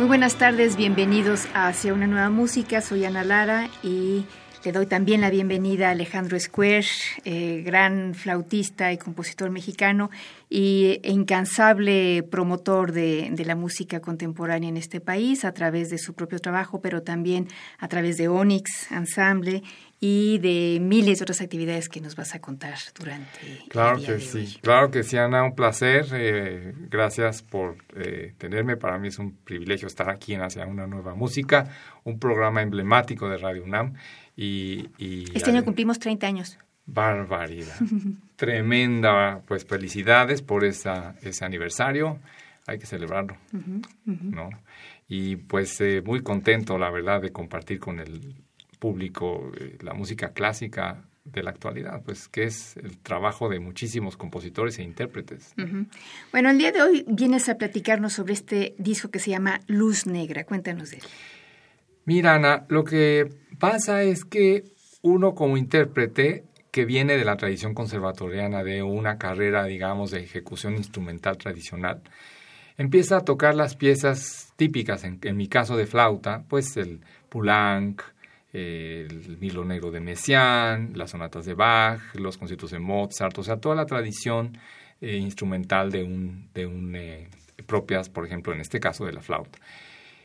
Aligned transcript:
Muy 0.00 0.08
buenas 0.08 0.36
tardes, 0.36 0.76
bienvenidos 0.76 1.46
a 1.52 1.68
Hacia 1.68 1.92
una 1.92 2.06
nueva 2.06 2.30
música. 2.30 2.80
Soy 2.80 3.04
Ana 3.04 3.22
Lara 3.22 3.68
y 3.82 4.24
le 4.64 4.72
doy 4.72 4.86
también 4.86 5.20
la 5.20 5.28
bienvenida 5.28 5.88
a 5.88 5.90
Alejandro 5.90 6.40
Square, 6.40 6.86
eh, 7.26 7.62
gran 7.66 8.14
flautista 8.14 8.94
y 8.94 8.96
compositor 8.96 9.50
mexicano 9.50 10.08
y 10.48 11.00
incansable 11.04 12.22
promotor 12.22 12.92
de, 12.92 13.28
de, 13.30 13.44
la 13.44 13.56
música 13.56 14.00
contemporánea 14.00 14.70
en 14.70 14.78
este 14.78 15.02
país 15.02 15.44
a 15.44 15.52
través 15.52 15.90
de 15.90 15.98
su 15.98 16.14
propio 16.14 16.38
trabajo, 16.38 16.80
pero 16.80 17.02
también 17.02 17.48
a 17.78 17.86
través 17.86 18.16
de 18.16 18.28
Onyx 18.28 18.90
Ensemble 18.92 19.62
y 20.02 20.38
de 20.38 20.78
miles 20.80 21.18
de 21.18 21.24
otras 21.24 21.42
actividades 21.42 21.88
que 21.90 22.00
nos 22.00 22.16
vas 22.16 22.34
a 22.34 22.40
contar 22.40 22.74
durante 22.98 23.28
claro 23.68 23.96
el 23.96 23.98
día 23.98 24.06
que 24.06 24.12
de 24.14 24.20
sí 24.20 24.38
hoy. 24.38 24.58
claro 24.62 24.90
que 24.90 25.02
sí 25.02 25.16
Ana 25.18 25.44
un 25.44 25.54
placer 25.54 26.06
eh, 26.14 26.72
gracias 26.88 27.42
por 27.42 27.76
eh, 27.96 28.32
tenerme 28.38 28.76
para 28.78 28.98
mí 28.98 29.08
es 29.08 29.18
un 29.18 29.32
privilegio 29.36 29.86
estar 29.88 30.08
aquí 30.08 30.32
en 30.32 30.40
hacia 30.40 30.66
una 30.66 30.86
nueva 30.86 31.14
música 31.14 31.68
un 32.04 32.18
programa 32.18 32.62
emblemático 32.62 33.28
de 33.28 33.36
Radio 33.36 33.62
UNAM 33.64 33.92
y, 34.36 34.88
y 34.96 35.26
Este 35.36 35.50
año 35.50 35.64
cumplimos 35.64 35.98
30 35.98 36.26
años. 36.26 36.58
barbaridad 36.86 37.76
tremenda 38.36 39.42
pues 39.46 39.64
felicidades 39.66 40.42
por 40.42 40.64
esa, 40.64 41.14
ese 41.22 41.44
aniversario 41.44 42.18
hay 42.66 42.78
que 42.78 42.86
celebrarlo 42.86 43.36
Uh 43.52 43.56
-huh, 43.58 43.86
uh 44.06 44.10
-huh. 44.12 44.30
no 44.30 44.50
y 45.08 45.36
pues 45.36 45.80
eh, 45.80 46.02
muy 46.04 46.22
contento 46.22 46.78
la 46.78 46.90
verdad 46.90 47.20
de 47.20 47.32
compartir 47.32 47.78
con 47.80 47.98
el 48.00 48.34
público 48.80 49.52
eh, 49.60 49.78
la 49.82 49.94
música 49.94 50.32
clásica 50.32 51.04
de 51.24 51.42
la 51.42 51.50
actualidad, 51.50 52.02
pues 52.02 52.26
que 52.28 52.44
es 52.44 52.76
el 52.78 52.98
trabajo 52.98 53.48
de 53.48 53.60
muchísimos 53.60 54.16
compositores 54.16 54.78
e 54.78 54.82
intérpretes. 54.82 55.52
Uh 55.56 55.62
-huh. 55.62 55.86
Bueno, 56.32 56.50
el 56.50 56.58
día 56.58 56.72
de 56.72 56.82
hoy 56.82 57.04
vienes 57.06 57.48
a 57.48 57.56
platicarnos 57.56 58.14
sobre 58.14 58.32
este 58.32 58.74
disco 58.78 59.10
que 59.10 59.20
se 59.20 59.30
llama 59.30 59.60
Luz 59.68 60.06
Negra. 60.06 60.44
Cuéntanos 60.44 60.90
de 60.90 60.96
él. 60.96 61.02
Mira, 62.06 62.34
Ana, 62.34 62.64
lo 62.68 62.82
que 62.82 63.28
pasa 63.58 64.02
es 64.02 64.24
que 64.24 64.64
uno 65.02 65.34
como 65.34 65.56
intérprete 65.56 66.44
que 66.72 66.84
viene 66.84 67.16
de 67.16 67.24
la 67.24 67.36
tradición 67.36 67.74
conservatoriana, 67.74 68.64
de 68.64 68.82
una 68.82 69.18
carrera, 69.18 69.64
digamos, 69.64 70.10
de 70.10 70.20
ejecución 70.20 70.74
instrumental 70.76 71.36
tradicional, 71.36 72.00
empieza 72.78 73.18
a 73.18 73.24
tocar 73.24 73.54
las 73.54 73.76
piezas 73.76 74.52
típicas, 74.56 75.04
en, 75.04 75.18
en 75.22 75.36
mi 75.36 75.48
caso 75.48 75.76
de 75.76 75.86
flauta, 75.86 76.44
pues 76.48 76.76
el 76.76 77.00
Poulenc, 77.28 78.02
el 78.52 79.38
Milo 79.38 79.64
Negro 79.64 79.90
de 79.90 80.00
Messiaen, 80.00 80.92
las 80.96 81.10
sonatas 81.10 81.44
de 81.46 81.54
Bach, 81.54 82.00
los 82.14 82.36
conciertos 82.38 82.70
de 82.70 82.78
Mozart, 82.78 83.38
o 83.38 83.42
sea, 83.42 83.58
toda 83.58 83.74
la 83.74 83.86
tradición 83.86 84.58
eh, 85.00 85.16
instrumental 85.16 85.90
de 85.90 86.02
un, 86.02 86.48
de 86.52 86.66
un 86.66 86.94
eh, 86.96 87.28
propias, 87.66 88.08
por 88.08 88.26
ejemplo, 88.26 88.52
en 88.52 88.60
este 88.60 88.80
caso 88.80 89.06
de 89.06 89.12
la 89.12 89.20
flauta. 89.20 89.58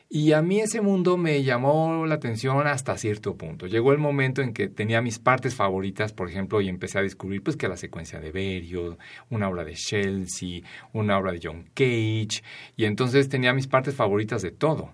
Y 0.07 0.33
a 0.33 0.41
mí 0.41 0.59
ese 0.59 0.81
mundo 0.81 1.17
me 1.17 1.43
llamó 1.43 2.05
la 2.05 2.15
atención 2.15 2.67
hasta 2.67 2.95
cierto 2.97 3.35
punto. 3.37 3.65
Llegó 3.65 3.91
el 3.91 3.97
momento 3.97 4.41
en 4.41 4.53
que 4.53 4.67
tenía 4.67 5.01
mis 5.01 5.17
partes 5.17 5.55
favoritas, 5.55 6.13
por 6.13 6.29
ejemplo, 6.29 6.61
y 6.61 6.69
empecé 6.69 6.99
a 6.99 7.01
descubrir 7.01 7.41
pues 7.41 7.57
que 7.57 7.67
la 7.67 7.75
secuencia 7.75 8.19
de 8.19 8.31
Berio, 8.31 8.97
una 9.29 9.49
obra 9.49 9.63
de 9.63 9.73
Chelsea, 9.73 10.61
una 10.93 11.17
obra 11.17 11.31
de 11.31 11.39
John 11.41 11.65
Cage, 11.73 12.43
y 12.75 12.85
entonces 12.85 13.29
tenía 13.29 13.53
mis 13.53 13.67
partes 13.67 13.95
favoritas 13.95 14.43
de 14.43 14.51
todo. 14.51 14.93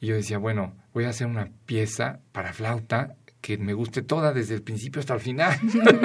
Y 0.00 0.06
yo 0.06 0.16
decía, 0.16 0.38
bueno, 0.38 0.74
voy 0.92 1.04
a 1.04 1.10
hacer 1.10 1.26
una 1.26 1.50
pieza 1.66 2.20
para 2.32 2.52
flauta 2.52 3.14
que 3.40 3.56
me 3.56 3.72
guste 3.72 4.02
toda 4.02 4.32
desde 4.32 4.54
el 4.54 4.62
principio 4.62 5.00
hasta 5.00 5.14
el 5.14 5.20
final. 5.20 5.58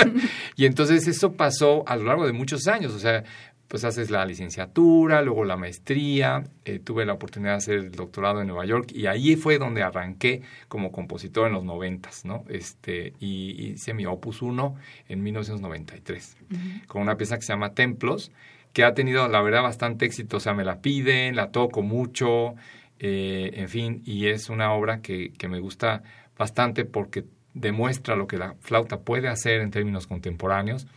y 0.55 0.65
entonces 0.65 1.07
eso 1.07 1.33
pasó 1.33 1.83
a 1.87 1.95
lo 1.97 2.03
largo 2.03 2.25
de 2.25 2.31
muchos 2.31 2.67
años, 2.67 2.93
o 2.93 2.99
sea, 2.99 3.23
pues 3.67 3.83
haces 3.83 4.11
la 4.11 4.25
licenciatura, 4.25 5.21
luego 5.21 5.43
la 5.43 5.57
maestría, 5.57 6.43
eh, 6.65 6.79
tuve 6.79 7.05
la 7.05 7.13
oportunidad 7.13 7.53
de 7.53 7.57
hacer 7.57 7.75
el 7.75 7.91
doctorado 7.91 8.41
en 8.41 8.47
Nueva 8.47 8.65
York 8.65 8.91
y 8.93 9.07
ahí 9.07 9.35
fue 9.35 9.57
donde 9.57 9.81
arranqué 9.81 10.43
como 10.67 10.91
compositor 10.91 11.47
en 11.47 11.53
los 11.53 11.63
noventas, 11.63 12.25
¿no? 12.25 12.45
Este, 12.47 13.13
y 13.19 13.71
hice 13.71 13.93
mi 13.93 14.05
Opus 14.05 14.41
1 14.41 14.75
en 15.09 15.23
1993, 15.23 16.37
uh 16.39 16.53
-huh. 16.53 16.85
con 16.85 17.01
una 17.01 17.17
pieza 17.17 17.37
que 17.37 17.41
se 17.41 17.53
llama 17.53 17.73
Templos, 17.73 18.31
que 18.71 18.83
ha 18.83 18.93
tenido, 18.93 19.27
la 19.29 19.41
verdad, 19.41 19.63
bastante 19.63 20.05
éxito, 20.05 20.37
o 20.37 20.39
sea, 20.39 20.53
me 20.53 20.63
la 20.63 20.81
piden, 20.81 21.35
la 21.35 21.51
toco 21.51 21.81
mucho, 21.81 22.55
eh, 22.99 23.51
en 23.55 23.69
fin, 23.69 24.01
y 24.05 24.27
es 24.27 24.49
una 24.49 24.73
obra 24.73 25.01
que, 25.01 25.33
me 25.49 25.59
gusta 25.59 26.03
bastante 26.37 26.85
porque 26.85 27.25
demuestra 27.53 28.15
lo 28.15 28.27
que 28.27 28.37
la 28.37 28.55
flauta 28.59 29.01
puede 29.01 29.27
hacer 29.27 29.61
en 29.61 29.71
términos 29.71 30.07
contemporáneos, 30.07 30.87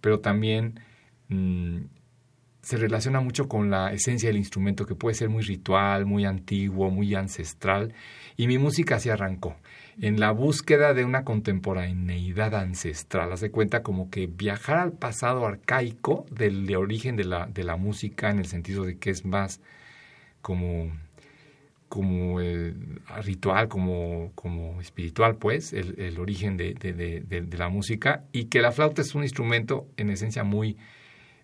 pero 0.00 0.20
también 0.20 0.80
mmm, 1.28 1.78
se 2.62 2.76
relaciona 2.76 3.20
mucho 3.20 3.48
con 3.48 3.70
la 3.70 3.92
esencia 3.92 4.28
del 4.28 4.36
instrumento, 4.36 4.86
que 4.86 4.94
puede 4.94 5.14
ser 5.14 5.28
muy 5.28 5.42
ritual, 5.42 6.06
muy 6.06 6.24
antiguo, 6.24 6.90
muy 6.90 7.14
ancestral, 7.14 7.94
y 8.36 8.46
mi 8.46 8.58
música 8.58 8.96
así 8.96 9.10
arrancó, 9.10 9.56
en 10.00 10.20
la 10.20 10.30
búsqueda 10.30 10.94
de 10.94 11.04
una 11.04 11.24
contemporaneidad 11.24 12.54
ancestral. 12.54 13.32
Haz 13.32 13.40
de 13.40 13.50
cuenta 13.50 13.82
como 13.82 14.10
que 14.10 14.26
viajar 14.26 14.78
al 14.78 14.92
pasado 14.92 15.44
arcaico 15.46 16.24
del 16.30 16.66
de 16.66 16.76
origen 16.76 17.16
de 17.16 17.24
la, 17.24 17.46
de 17.46 17.64
la 17.64 17.76
música, 17.76 18.30
en 18.30 18.38
el 18.38 18.46
sentido 18.46 18.84
de 18.84 18.98
que 18.98 19.10
es 19.10 19.24
más 19.24 19.60
como 20.40 20.92
como 21.88 22.40
eh, 22.40 22.74
ritual, 23.22 23.68
como, 23.68 24.32
como 24.34 24.80
espiritual, 24.80 25.36
pues, 25.36 25.72
el, 25.72 25.98
el 25.98 26.18
origen 26.18 26.56
de, 26.56 26.74
de, 26.74 26.92
de, 26.92 27.20
de, 27.20 27.58
la 27.58 27.68
música, 27.68 28.24
y 28.32 28.44
que 28.46 28.60
la 28.60 28.72
flauta 28.72 29.02
es 29.02 29.14
un 29.14 29.22
instrumento 29.22 29.86
en 29.96 30.10
esencia 30.10 30.44
muy, 30.44 30.76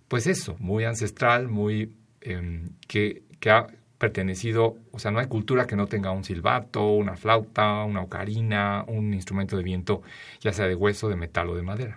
pues 0.09 0.27
eso, 0.27 0.56
muy 0.59 0.84
ancestral, 0.84 1.49
muy 1.49 1.94
eh, 2.21 2.69
que, 2.87 3.22
que 3.41 3.50
ha 3.50 3.66
pertenecido, 3.99 4.77
o 4.93 4.99
sea, 4.99 5.10
no 5.10 5.19
hay 5.19 5.27
cultura 5.28 5.66
que 5.66 5.77
no 5.77 5.87
tenga 5.87 6.10
un 6.10 6.25
silbato, 6.25 6.88
una 6.88 7.16
flauta, 7.16 7.84
una 7.84 8.03
ocarina, 8.03 8.84
un 8.87 9.15
instrumento 9.15 9.56
de 9.56 9.62
viento, 9.62 10.03
ya 10.41 10.53
sea 10.53 10.66
de 10.66 10.75
hueso, 10.75 11.09
de 11.09 11.16
metal 11.16 11.49
o 11.49 11.56
de 11.56 11.62
madera, 11.62 11.97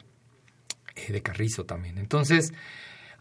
eh, 0.96 1.12
de 1.12 1.22
carrizo 1.22 1.66
también. 1.66 1.98
Entonces, 1.98 2.54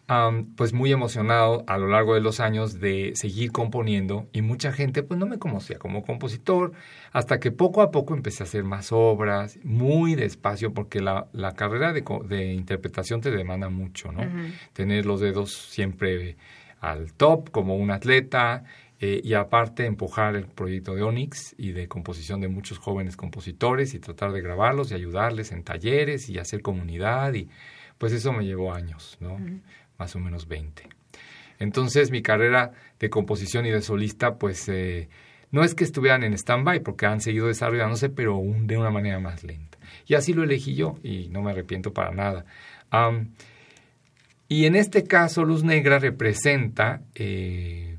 Um, 0.09 0.55
pues 0.55 0.71
muy 0.71 0.93
emocionado 0.93 1.65
a 1.67 1.77
lo 1.77 1.89
largo 1.89 2.13
de 2.13 2.21
los 2.21 2.39
años 2.39 2.79
de 2.79 3.11
seguir 3.15 3.51
componiendo 3.51 4.29
y 4.31 4.41
mucha 4.41 4.71
gente 4.71 5.03
pues 5.03 5.19
no 5.19 5.25
me 5.25 5.37
conocía 5.37 5.79
como 5.79 6.01
compositor 6.01 6.71
hasta 7.11 7.41
que 7.41 7.51
poco 7.51 7.81
a 7.81 7.91
poco 7.91 8.13
empecé 8.13 8.41
a 8.41 8.45
hacer 8.45 8.63
más 8.63 8.93
obras 8.93 9.59
muy 9.65 10.15
despacio 10.15 10.73
porque 10.73 11.01
la, 11.01 11.27
la 11.33 11.55
carrera 11.55 11.91
de, 11.91 12.05
de, 12.23 12.53
interpretación 12.53 13.19
te 13.19 13.31
demanda 13.31 13.67
mucho, 13.67 14.13
¿no? 14.13 14.21
Uh 14.21 14.25
-huh. 14.31 14.53
Tener 14.71 15.05
los 15.05 15.19
dedos 15.19 15.51
siempre 15.51 16.37
al 16.79 17.11
top 17.11 17.51
como 17.51 17.75
un 17.75 17.91
atleta 17.91 18.63
eh, 19.01 19.19
y 19.21 19.33
aparte 19.33 19.85
empujar 19.85 20.37
el 20.37 20.45
proyecto 20.45 20.95
de 20.95 21.03
Onyx 21.03 21.53
y 21.57 21.73
de 21.73 21.89
composición 21.89 22.39
de 22.39 22.47
muchos 22.47 22.77
jóvenes 22.77 23.17
compositores 23.17 23.93
y 23.93 23.99
tratar 23.99 24.31
de 24.31 24.39
grabarlos 24.39 24.89
y 24.89 24.93
ayudarles 24.93 25.51
en 25.51 25.63
talleres 25.63 26.29
y 26.29 26.39
hacer 26.39 26.61
comunidad 26.61 27.33
y 27.33 27.49
pues 27.97 28.13
eso 28.13 28.31
me 28.31 28.45
llevó 28.45 28.73
años, 28.73 29.17
¿no? 29.19 29.33
Uh 29.33 29.39
-huh 29.39 29.61
más 29.97 30.15
o 30.15 30.19
menos 30.19 30.47
20. 30.47 30.83
Entonces 31.59 32.11
mi 32.11 32.21
carrera 32.21 32.71
de 32.99 33.09
composición 33.09 33.65
y 33.65 33.71
de 33.71 33.81
solista, 33.81 34.35
pues 34.35 34.67
eh, 34.69 35.09
no 35.51 35.63
es 35.63 35.75
que 35.75 35.83
estuvieran 35.83 36.23
en 36.23 36.33
stand-by, 36.33 36.81
porque 36.81 37.05
han 37.05 37.21
seguido 37.21 37.47
desarrollándose, 37.47 38.09
pero 38.09 38.37
un, 38.37 38.67
de 38.67 38.77
una 38.77 38.91
manera 38.91 39.19
más 39.19 39.43
lenta. 39.43 39.77
Y 40.05 40.15
así 40.15 40.33
lo 40.33 40.43
elegí 40.43 40.75
yo 40.75 40.97
y 41.03 41.29
no 41.29 41.41
me 41.41 41.51
arrepiento 41.51 41.93
para 41.93 42.11
nada. 42.11 42.45
Y 44.49 44.65
en 44.65 44.75
este 44.75 45.03
caso, 45.03 45.43
Luz 45.43 45.63
Negra 45.63 45.99
representa, 45.99 47.01
eh, 47.15 47.97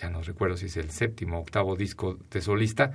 ya 0.00 0.10
no 0.10 0.22
recuerdo 0.22 0.56
si 0.56 0.66
es 0.66 0.76
el 0.76 0.90
séptimo 0.90 1.38
o 1.38 1.40
octavo 1.40 1.76
disco 1.76 2.18
de 2.30 2.40
solista, 2.40 2.92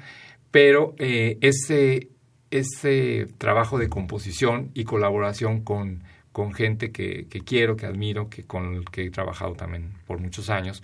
pero 0.51 0.95
eh, 0.97 1.37
ese, 1.41 2.09
ese 2.49 3.27
trabajo 3.37 3.77
de 3.77 3.89
composición 3.89 4.71
y 4.73 4.83
colaboración 4.83 5.61
con 5.61 6.03
con 6.37 6.53
gente 6.53 6.91
que, 6.91 7.25
que, 7.27 7.41
quiero, 7.41 7.75
que 7.75 7.87
admiro, 7.87 8.29
que 8.29 8.43
con 8.43 8.75
el 8.75 8.85
que 8.85 9.05
he 9.05 9.09
trabajado 9.09 9.55
también 9.55 9.93
por 10.05 10.19
muchos 10.19 10.51
años. 10.51 10.83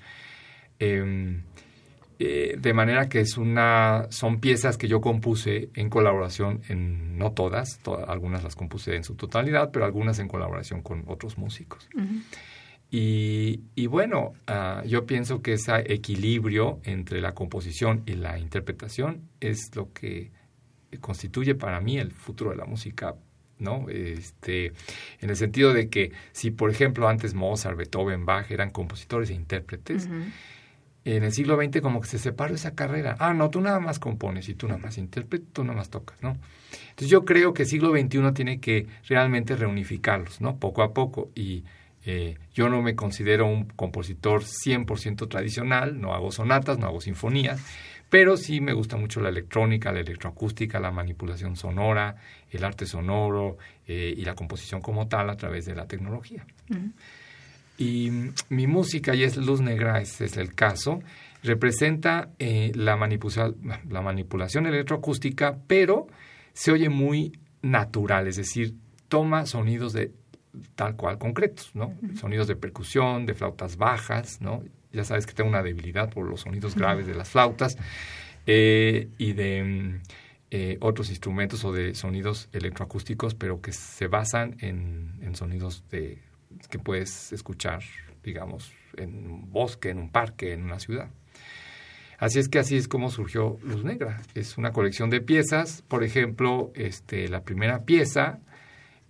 Eh, 0.80 1.44
eh, 2.18 2.56
de 2.58 2.74
manera 2.74 3.08
que 3.08 3.20
es 3.20 3.38
una, 3.38 4.08
son 4.10 4.40
piezas 4.40 4.80
que 4.80 4.88
yo 4.88 5.00
compuse 5.00 5.70
en 5.76 5.92
colaboración, 5.92 6.62
en, 6.70 7.20
no 7.20 7.34
todas, 7.34 7.78
to 7.84 8.04
algunas 8.10 8.44
las 8.44 8.56
compuse 8.56 8.96
en 8.96 9.04
su 9.04 9.14
totalidad, 9.14 9.70
pero 9.72 9.86
algunas 9.86 10.18
en 10.18 10.28
colaboración 10.28 10.82
con 10.82 11.04
otros 11.06 11.38
músicos. 11.38 11.88
Uh 11.94 12.00
-huh. 12.02 12.24
Y, 13.76 13.86
bueno, 13.86 14.34
ah, 14.48 14.82
yo 14.88 15.06
pienso 15.06 15.44
que 15.44 15.54
ese 15.54 15.94
equilibrio 15.94 16.80
entre 16.84 17.22
la 17.22 17.36
composición 17.36 18.02
y 18.08 18.14
la 18.14 18.40
interpretación 18.40 19.30
es 19.40 19.70
lo 19.76 19.94
que 19.94 20.32
constituye 21.00 21.54
para 21.54 21.80
mí 21.80 22.00
el 22.00 22.12
futuro 22.12 22.50
de 22.50 22.58
la 22.58 22.66
música 22.66 23.16
¿no? 23.64 23.88
Este, 23.90 24.74
en 25.22 25.30
el 25.30 25.36
sentido 25.36 25.74
de 25.74 25.90
que 25.90 26.12
si, 26.32 26.52
por 26.52 26.70
ejemplo, 26.70 27.08
antes 27.08 27.34
Mozart, 27.34 27.78
Beethoven, 27.78 28.26
Bach 28.26 28.52
eran 28.52 28.70
compositores 28.70 29.30
e 29.30 29.34
intérpretes, 29.34 30.08
en 31.06 31.24
el 31.24 31.32
siglo 31.34 31.58
XX 31.62 31.82
como 31.82 32.00
que 32.02 32.08
se 32.08 32.18
separó 32.18 32.56
esa 32.56 32.76
carrera. 32.76 33.16
Ah, 33.20 33.34
no, 33.34 33.50
tú 33.50 33.60
nada 33.62 33.80
más 33.80 34.00
compones 34.00 34.48
y 34.48 34.54
tú 34.54 34.68
nada 34.68 34.80
más 34.80 34.98
interpretas, 34.98 35.48
tú 35.52 35.64
nada 35.64 35.78
más 35.78 35.90
tocas, 35.90 36.22
¿no? 36.22 36.38
Entonces 36.90 37.10
yo 37.10 37.26
creo 37.26 37.54
que 37.54 37.64
el 37.64 37.70
siglo 37.70 37.92
XXI 37.92 38.32
tiene 38.34 38.60
que 38.60 38.88
realmente 39.08 39.56
reunificarlos, 39.56 40.40
¿no? 40.42 40.58
Poco 40.58 40.82
a 40.82 40.94
poco 40.94 41.30
y 41.36 41.64
eh, 42.06 42.38
yo 42.54 42.70
no 42.70 42.82
me 42.82 42.96
considero 42.96 43.46
un 43.46 43.66
compositor 43.66 44.44
100% 44.44 45.30
tradicional, 45.30 46.00
no 46.00 46.14
hago 46.14 46.32
sonatas, 46.32 46.78
no 46.78 46.88
hago 46.88 47.00
sinfonías, 47.00 47.62
pero 48.14 48.38
sí 48.38 48.62
me 48.62 48.74
gusta 48.74 48.96
mucho 48.96 49.22
la 49.22 49.30
electrónica, 49.30 49.92
la 49.92 50.02
electroacústica, 50.02 50.80
la 50.80 50.92
manipulación 50.92 51.56
sonora, 51.56 52.16
el 52.52 52.64
arte 52.64 52.86
sonoro 52.86 53.58
eh, 53.88 54.14
y 54.16 54.24
la 54.24 54.36
composición 54.36 54.82
como 54.82 55.08
tal 55.08 55.32
a 55.32 55.36
través 55.36 55.66
de 55.66 55.74
la 55.74 55.88
tecnología. 55.88 56.46
Y 57.76 58.12
mi 58.50 58.68
música, 58.68 59.16
y 59.16 59.24
es 59.24 59.36
Luz 59.38 59.62
Negra, 59.62 60.00
ese 60.00 60.26
es 60.26 60.38
el 60.38 60.54
caso, 60.54 61.02
representa 61.42 62.30
eh, 62.38 62.72
la, 62.76 62.96
la 63.90 64.02
manipulación 64.04 64.68
electroacústica, 64.68 65.58
pero 65.66 66.06
se 66.54 66.72
oye 66.72 66.90
muy 66.90 67.40
natural, 67.64 68.28
es 68.28 68.36
decir, 68.36 68.76
toma 69.08 69.48
sonidos 69.48 69.92
de 69.92 70.12
tal 70.76 70.96
cual 70.96 71.18
concretos, 71.18 71.72
¿no? 71.74 71.96
Sonidos 72.20 72.48
de 72.48 72.58
percusión, 72.58 73.26
de 73.26 73.34
flautas 73.34 73.76
bajas, 73.76 74.40
¿no? 74.40 74.62
Ya 74.94 75.04
sabes 75.04 75.26
que 75.26 75.34
tengo 75.34 75.50
una 75.50 75.64
debilidad 75.64 76.10
por 76.10 76.28
los 76.28 76.42
sonidos 76.42 76.76
graves 76.76 77.08
de 77.08 77.16
las 77.16 77.30
flautas 77.30 77.78
eh, 78.46 79.10
y 79.18 79.34
de 79.34 80.00
eh, 80.52 80.78
otros 80.82 81.10
instrumentos 81.10 81.66
o 81.66 81.74
de 81.74 81.96
sonidos 81.96 82.48
electroacústicos, 82.54 83.34
pero 83.34 83.60
que 83.60 83.72
se 83.72 84.08
basan 84.08 84.56
en, 84.60 85.18
en 85.22 85.36
sonidos 85.36 85.84
de, 85.90 86.20
que 86.70 86.80
puedes 86.80 87.34
escuchar, 87.34 87.82
digamos, 88.24 88.72
en 88.98 89.32
un 89.32 89.52
bosque, 89.52 89.90
en 89.90 89.98
un 89.98 90.10
parque, 90.10 90.54
en 90.54 90.64
una 90.64 90.80
ciudad. 90.80 91.10
Así 92.20 92.40
es 92.40 92.48
que 92.48 92.60
así 92.60 92.78
es 92.78 92.88
como 92.88 93.10
surgió 93.10 93.58
Luz 93.64 93.84
Negra. 93.84 94.22
Es 94.34 94.58
una 94.58 94.72
colección 94.72 95.10
de 95.10 95.20
piezas. 95.20 95.84
Por 95.88 96.04
ejemplo, 96.04 96.72
este, 96.76 97.28
la 97.28 97.44
primera 97.44 97.84
pieza 97.84 98.40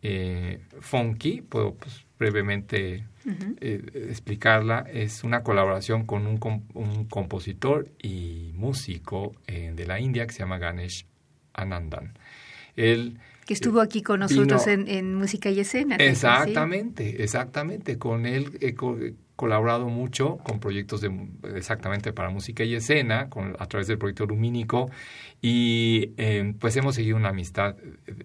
eh, 0.01 0.59
funky, 0.79 1.41
puedo 1.41 1.75
pues, 1.75 2.05
brevemente 2.17 3.05
eh, 3.61 4.07
explicarla, 4.09 4.85
es 4.91 5.23
una 5.23 5.43
colaboración 5.43 6.05
con 6.05 6.27
un, 6.27 6.39
un 6.73 7.05
compositor 7.05 7.89
y 8.01 8.51
músico 8.53 9.35
eh, 9.47 9.73
de 9.75 9.85
la 9.85 9.99
India 9.99 10.25
que 10.27 10.33
se 10.33 10.39
llama 10.39 10.57
Ganesh 10.57 11.05
Anandan. 11.53 12.17
Él 12.75 13.19
que 13.45 13.53
estuvo 13.53 13.81
aquí 13.81 14.01
con 14.01 14.21
nosotros 14.21 14.67
en, 14.67 15.15
Música 15.15 15.49
y 15.49 15.59
Escena. 15.59 15.97
Exactamente, 15.97 17.23
exactamente. 17.23 17.97
Con 17.97 18.25
él 18.25 18.57
he 18.61 18.73
colaborado 19.35 19.87
mucho 19.89 20.37
con 20.37 20.59
proyectos 20.59 21.01
de, 21.01 21.11
exactamente 21.55 22.13
para 22.13 22.29
música 22.29 22.63
y 22.63 22.75
escena, 22.75 23.29
con, 23.29 23.55
a 23.59 23.65
través 23.65 23.87
del 23.87 23.97
proyecto 23.97 24.25
Lumínico, 24.25 24.91
y 25.41 26.11
eh, 26.17 26.53
pues 26.59 26.75
hemos 26.77 26.95
seguido 26.95 27.17
una 27.17 27.29
amistad 27.29 27.75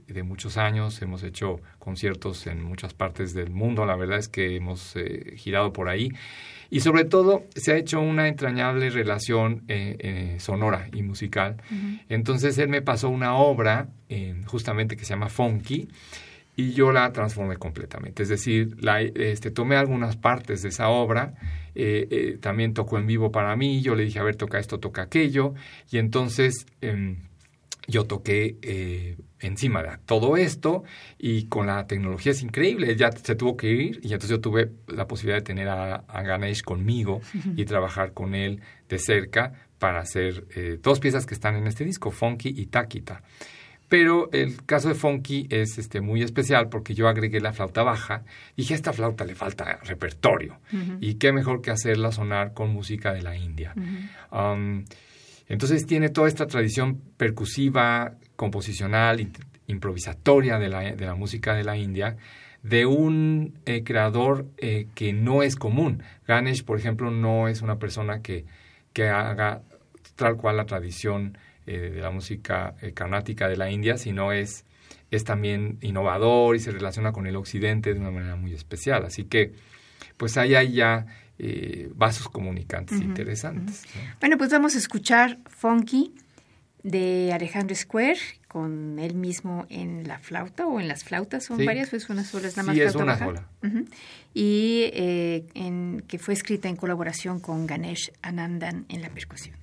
de, 0.07 0.23
muchos 0.23 0.59
años, 0.59 1.01
hemos 1.01 1.23
hecho 1.23 1.61
conciertos 1.79 2.47
en 2.47 2.63
muchas 2.63 2.93
partes 2.93 3.33
del 3.33 3.51
mundo, 3.51 3.87
la 3.87 3.97
verdad 3.97 4.19
es 4.19 4.29
que 4.29 4.57
hemos 4.57 4.95
eh, 4.97 5.35
girado 5.37 5.73
por 5.73 5.89
ahí, 5.89 6.11
y 6.71 6.81
sobre 6.81 7.05
todo 7.05 7.45
se 7.57 7.73
ha 7.73 7.77
hecho 7.77 8.01
una 8.01 8.29
entrañable 8.29 8.91
relación 8.91 9.65
eh, 9.69 10.37
sonora 10.39 10.89
y 10.93 11.03
musical. 11.03 11.57
Entonces 12.11 12.59
él 12.59 12.69
me 12.69 12.83
pasó 12.83 13.09
una 13.09 13.35
obra 13.37 13.89
justamente 14.45 14.97
que 14.97 15.05
se 15.07 15.15
llama 15.15 15.31
Funky, 15.31 15.89
y 16.59 16.73
yo 16.73 16.91
la 16.91 17.13
transformé 17.13 17.57
completamente. 17.57 18.25
Es 18.25 18.29
decir, 18.29 18.83
la, 18.83 19.01
este, 19.01 19.53
tomé 19.53 19.77
algunas 19.77 20.17
partes 20.17 20.61
de 20.63 20.71
esa 20.71 20.89
obra, 20.89 21.35
eh, 21.77 22.09
eh, 22.11 22.39
también 22.41 22.75
tocó 22.75 22.99
en 22.99 23.07
vivo 23.07 23.31
para 23.31 23.55
mí, 23.55 23.81
yo 23.81 23.95
le 23.95 24.05
dije, 24.05 24.19
a 24.19 24.25
ver, 24.25 24.35
toca 24.35 24.59
esto, 24.59 24.81
toca 24.81 25.03
aquello, 25.03 25.55
y 25.89 25.99
entonces 25.99 26.67
em, 26.81 27.29
yo 27.87 28.07
toqué 28.07 28.57
eh, 28.63 29.19
encima 29.39 29.85
de 29.85 29.99
todo 30.05 30.37
esto 30.37 30.83
y 31.17 31.45
con 31.45 31.69
la 31.69 31.87
tecnología 31.87 32.33
es 32.33 32.43
increíble, 32.43 32.97
ya 32.97 33.13
se 33.13 33.37
tuvo 33.37 33.57
que 33.57 33.71
ir 33.71 34.01
y 34.03 34.09
entonces 34.09 34.31
yo 34.31 34.41
tuve 34.41 34.73
la 34.89 35.07
posibilidad 35.07 35.39
de 35.39 35.45
tener 35.45 35.69
a, 35.69 36.03
Ganesh 36.09 36.63
conmigo 36.63 37.21
y 37.57 37.67
trabajar 37.67 38.15
con 38.15 38.35
él 38.35 38.63
de 38.89 38.99
cerca 38.99 39.53
para 39.79 40.01
hacer 40.01 40.81
dos 40.83 40.99
piezas 40.99 41.25
que 41.25 41.35
están 41.35 41.55
en 41.55 41.69
este 41.69 41.85
disco, 41.85 42.11
Funky 42.11 42.49
y 42.49 42.67
Takita. 42.67 43.23
Pero 43.89 44.29
el 44.33 44.65
caso 44.67 44.89
de 44.89 44.95
Funky 44.95 45.47
es 45.51 45.79
este, 45.79 46.01
muy 46.01 46.23
especial 46.23 46.69
porque 46.69 46.95
yo 46.95 47.09
agregué 47.09 47.41
la 47.41 47.55
flauta 47.55 47.83
baja 47.83 48.23
y 48.55 48.63
dije, 48.63 48.75
a 48.75 48.77
esta 48.77 48.93
flauta 48.93 49.25
le 49.25 49.35
falta 49.35 49.79
repertorio. 49.85 50.61
Y 51.01 51.15
qué 51.15 51.33
mejor 51.33 51.63
que 51.63 51.71
hacerla 51.71 52.13
sonar 52.13 52.53
con 52.53 52.71
música 52.71 53.15
de 53.15 53.23
la 53.23 53.37
India. 53.37 53.75
Um, 54.31 54.85
entonces 55.49 55.87
tiene 55.87 56.11
toda 56.11 56.29
esta 56.29 56.47
tradición 56.47 57.01
percusiva, 57.17 58.13
composicional, 58.37 59.27
improvisatoria 59.67 60.59
de 60.59 60.69
la, 60.69 60.81
de 60.93 61.07
la, 61.07 61.15
música 61.15 61.55
de 61.55 61.65
la 61.65 61.79
India, 61.79 62.17
de 62.63 62.85
un 62.85 63.59
eh, 63.65 63.85
creador 63.85 64.47
eh, 64.59 64.89
que 64.95 65.15
no 65.15 65.43
es 65.43 65.57
común. 65.57 66.03
Ganesh, 66.27 66.65
por 66.65 66.79
ejemplo, 66.79 67.11
no 67.11 67.49
es 67.49 67.63
una 67.63 67.79
persona 67.79 68.21
que, 68.21 68.45
que 68.93 69.09
haga 69.09 69.63
tal 70.17 70.37
cual 70.37 70.59
la 70.59 70.67
tradición 70.67 71.39
eh, 71.69 71.91
de 71.91 72.01
la 72.01 72.11
música 72.11 72.75
eh, 72.81 72.93
carnática 72.93 73.47
de 73.47 73.59
la 73.59 73.71
India, 73.71 73.99
sino 73.99 74.33
es, 74.33 74.65
es 75.11 75.25
también 75.25 75.77
innovador 75.83 76.57
y 76.57 76.61
se 76.61 76.71
relaciona 76.71 77.13
con 77.13 77.27
el 77.27 77.37
occidente 77.37 77.93
de 77.93 78.01
una 78.01 78.11
manera 78.11 78.37
muy 78.37 78.55
especial. 78.55 79.05
Así 79.05 79.25
que, 79.25 79.53
pues 80.17 80.39
ahí 80.39 80.55
hay 80.55 80.73
ya 80.73 81.05
eh, 81.39 81.91
vasos 81.95 82.31
comunicantes 82.31 82.99
interesantes. 83.03 83.85
Bueno, 84.19 84.39
pues 84.39 84.51
vamos 84.51 84.77
a 84.77 84.79
escuchar 84.79 85.41
Funky 85.45 86.15
de 86.83 87.35
Alejandro 87.35 87.77
Square 87.77 88.19
con 88.47 88.99
él 88.99 89.15
mismo 89.15 89.67
en 89.69 90.09
la 90.09 90.19
flauta 90.19 90.67
o 90.67 90.81
en 90.81 90.89
las 90.89 91.05
flautas, 91.05 91.45
son 91.45 91.63
varias, 91.67 91.91
pues 91.91 92.09
una 92.09 92.25
sola 92.25 92.49
es 92.49 92.57
la 92.57 92.63
más 92.63 92.75
sí, 92.75 92.81
es 92.81 92.95
una 92.95 93.19
sola. 93.19 93.47
Y 94.33 94.91
en, 94.95 96.03
que 96.09 96.19
fue 96.19 96.33
escrita 96.33 96.71
en 96.71 96.77
colaboración 96.77 97.41
con 97.41 97.67
Ganesh 97.67 98.11
Anandan 98.23 98.87
en 98.89 99.03
la 99.03 99.11
percusión. 99.11 99.57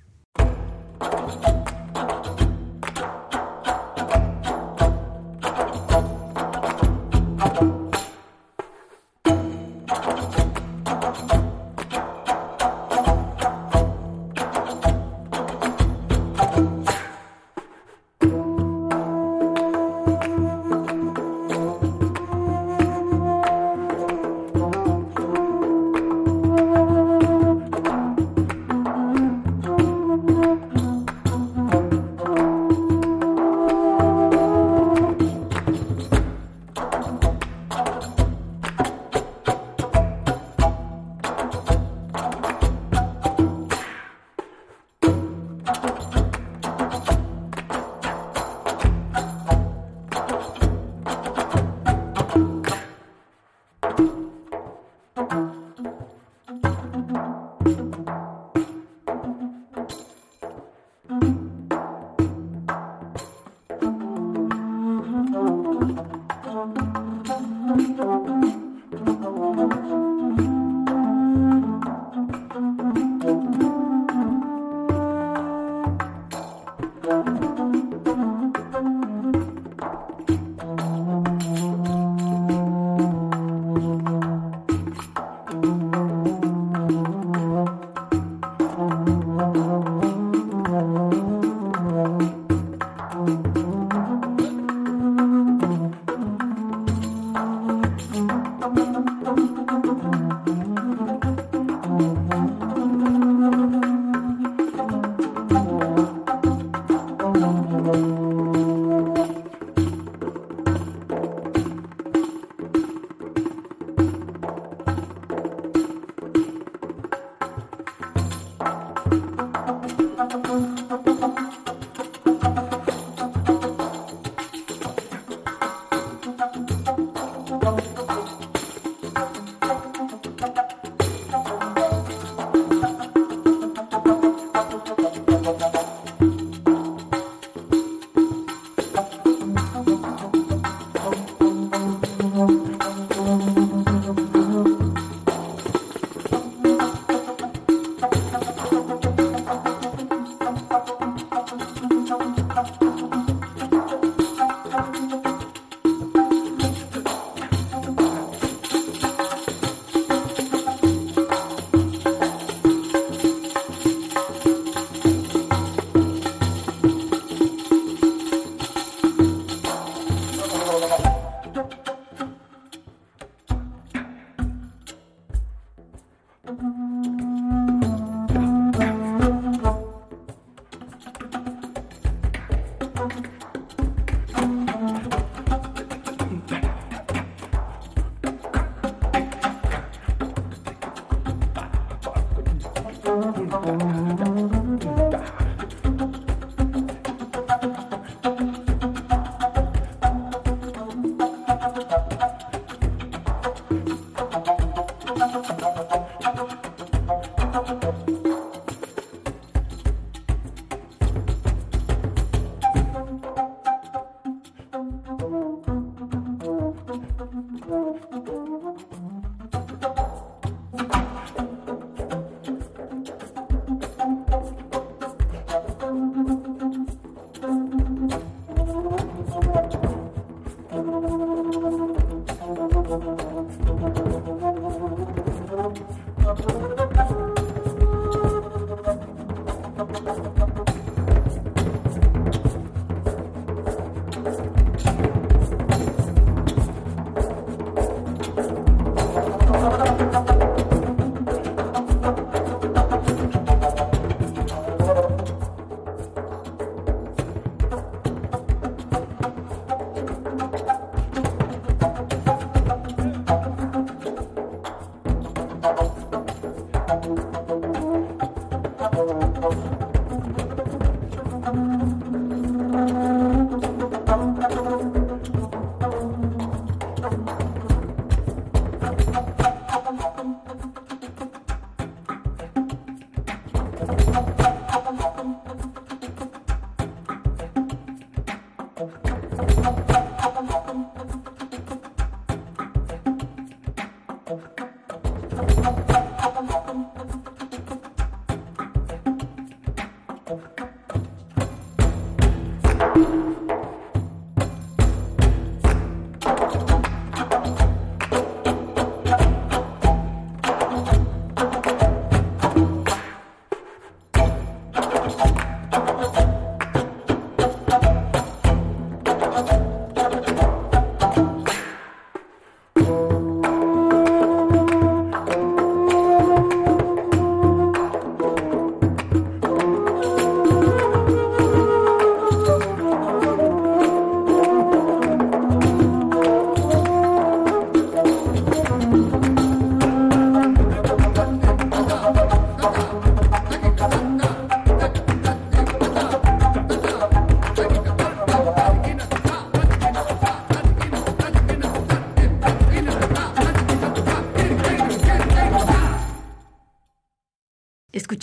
Oh. 120.28 120.75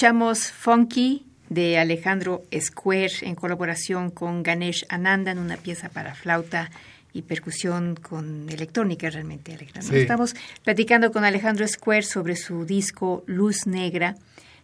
Escuchamos 0.03 0.51
Funky 0.51 1.25
de 1.47 1.77
Alejandro 1.79 2.43
Square 2.53 3.13
en 3.21 3.35
colaboración 3.35 4.11
con 4.11 4.43
Ganesh 4.43 4.85
Ananda 4.89 5.31
en 5.31 5.39
una 5.39 5.55
pieza 5.55 5.87
para 5.87 6.13
flauta 6.13 6.71
y 7.13 7.21
percusión 7.21 7.95
con 7.95 8.49
electrónica 8.49 9.09
realmente, 9.09 9.53
Alejandro. 9.53 9.95
Estamos 9.95 10.35
platicando 10.61 11.13
con 11.13 11.23
Alejandro 11.23 11.65
Square 11.65 12.03
sobre 12.03 12.35
su 12.35 12.65
disco 12.65 13.23
Luz 13.27 13.65
Negra, 13.65 14.15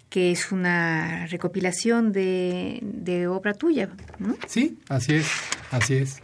que 0.10 0.34
es 0.34 0.52
una 0.52 1.26
recopilación 1.28 2.12
de, 2.12 3.26
obra 3.30 3.54
tuya. 3.54 3.88
Sí, 4.46 4.78
así 4.90 5.16
es, 5.16 5.28
así 5.72 5.96
es. 5.96 6.22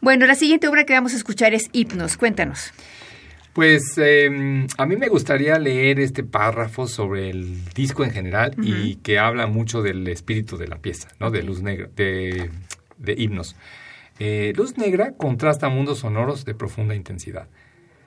Bueno, 0.00 0.24
la 0.24 0.34
siguiente 0.34 0.66
obra 0.66 0.84
que 0.84 0.94
vamos 0.94 1.12
a 1.12 1.16
escuchar 1.18 1.52
es 1.52 1.68
Hipnos. 1.72 2.16
Cuéntanos. 2.16 2.72
Pues 3.56 3.96
em, 3.96 4.66
a 4.76 4.84
mí 4.84 4.96
me 4.96 5.08
gustaría 5.08 5.58
leer 5.58 5.98
este 5.98 6.22
párrafo 6.22 6.86
sobre 6.86 7.30
el 7.30 7.64
disco 7.72 8.04
en 8.04 8.10
general 8.10 8.54
y 8.62 8.96
que 8.96 9.18
habla 9.18 9.46
mucho 9.46 9.80
del 9.80 10.06
espíritu 10.08 10.58
de 10.58 10.68
la 10.68 10.76
pieza, 10.76 11.08
¿no? 11.20 11.30
De 11.30 11.42
Luz 11.42 11.62
Negra, 11.62 11.88
de, 11.96 12.50
himnos. 13.16 13.56
Eh, 14.18 14.52
Luz 14.54 14.76
Negra 14.76 15.14
contrasta 15.16 15.70
mundos 15.70 16.00
sonoros 16.00 16.44
de 16.44 16.54
profunda 16.54 16.94
intensidad. 16.94 17.48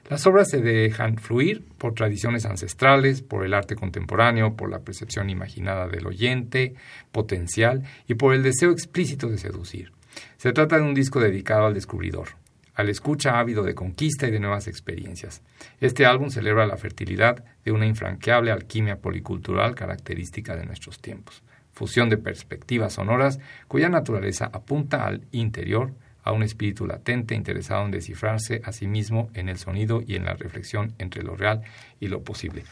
Las 0.08 0.28
obras 0.28 0.52
se 0.52 0.62
dejan 0.62 1.18
fluir 1.18 1.66
por 1.80 1.96
tradiciones 1.96 2.46
ancestrales, 2.46 3.24
por 3.24 3.44
el 3.44 3.56
arte 3.56 3.76
contemporáneo, 3.76 4.56
por 4.56 4.70
la 4.70 4.82
percepción 4.82 5.32
imaginada 5.32 5.88
del 5.88 6.06
oyente, 6.06 6.76
potencial 7.12 7.86
y 8.08 8.14
por 8.14 8.36
el 8.36 8.44
deseo 8.44 8.70
explícito 8.70 9.28
de 9.30 9.40
seducir. 9.40 9.94
Se 10.38 10.54
trata 10.54 10.78
de 10.78 10.84
un 10.84 10.94
disco 10.94 11.20
dedicado 11.20 11.66
al 11.66 11.74
descubridor, 11.74 12.39
al 12.80 12.88
escucha 12.88 13.38
ávido 13.38 13.62
de 13.64 13.76
conquista 13.76 14.26
y 14.26 14.32
de 14.32 14.40
nuevas 14.40 14.70
experiencias. 14.70 15.42
Este 15.82 16.06
álbum 16.06 16.30
celebra 16.30 16.66
la 16.66 16.78
fertilidad 16.78 17.44
de 17.66 17.74
una 17.74 17.86
infranqueable 17.86 18.52
alquimia 18.52 19.02
policultural 19.02 19.76
característica 19.76 20.56
de 20.56 20.66
nuestros 20.66 21.02
tiempos, 21.02 21.44
fusión 21.74 22.08
de 22.08 22.16
perspectivas 22.16 22.94
sonoras 22.94 23.38
cuya 23.68 23.90
naturaleza 23.90 24.46
apunta 24.46 25.06
al 25.06 25.28
interior, 25.34 25.92
a 26.24 26.32
un 26.32 26.42
espíritu 26.42 26.88
latente 26.88 27.36
interesado 27.36 27.84
en 27.84 27.92
descifrarse 27.92 28.62
a 28.64 28.72
sí 28.72 28.88
mismo 28.88 29.30
en 29.34 29.50
el 29.50 29.58
sonido 29.58 30.02
y 30.08 30.16
en 30.16 30.24
la 30.24 30.36
reflexión 30.36 30.94
entre 31.00 31.22
lo 31.24 31.36
real 31.36 31.64
y 32.00 32.08
lo 32.08 32.24
posible. 32.24 32.64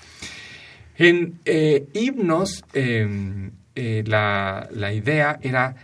En 0.97 1.39
eh, 1.43 1.85
himnos, 1.93 2.63
em, 2.71 3.51
eh, 3.75 4.05
la, 4.07 4.69
la, 4.71 4.93
idea 4.93 5.37
era 5.41 5.75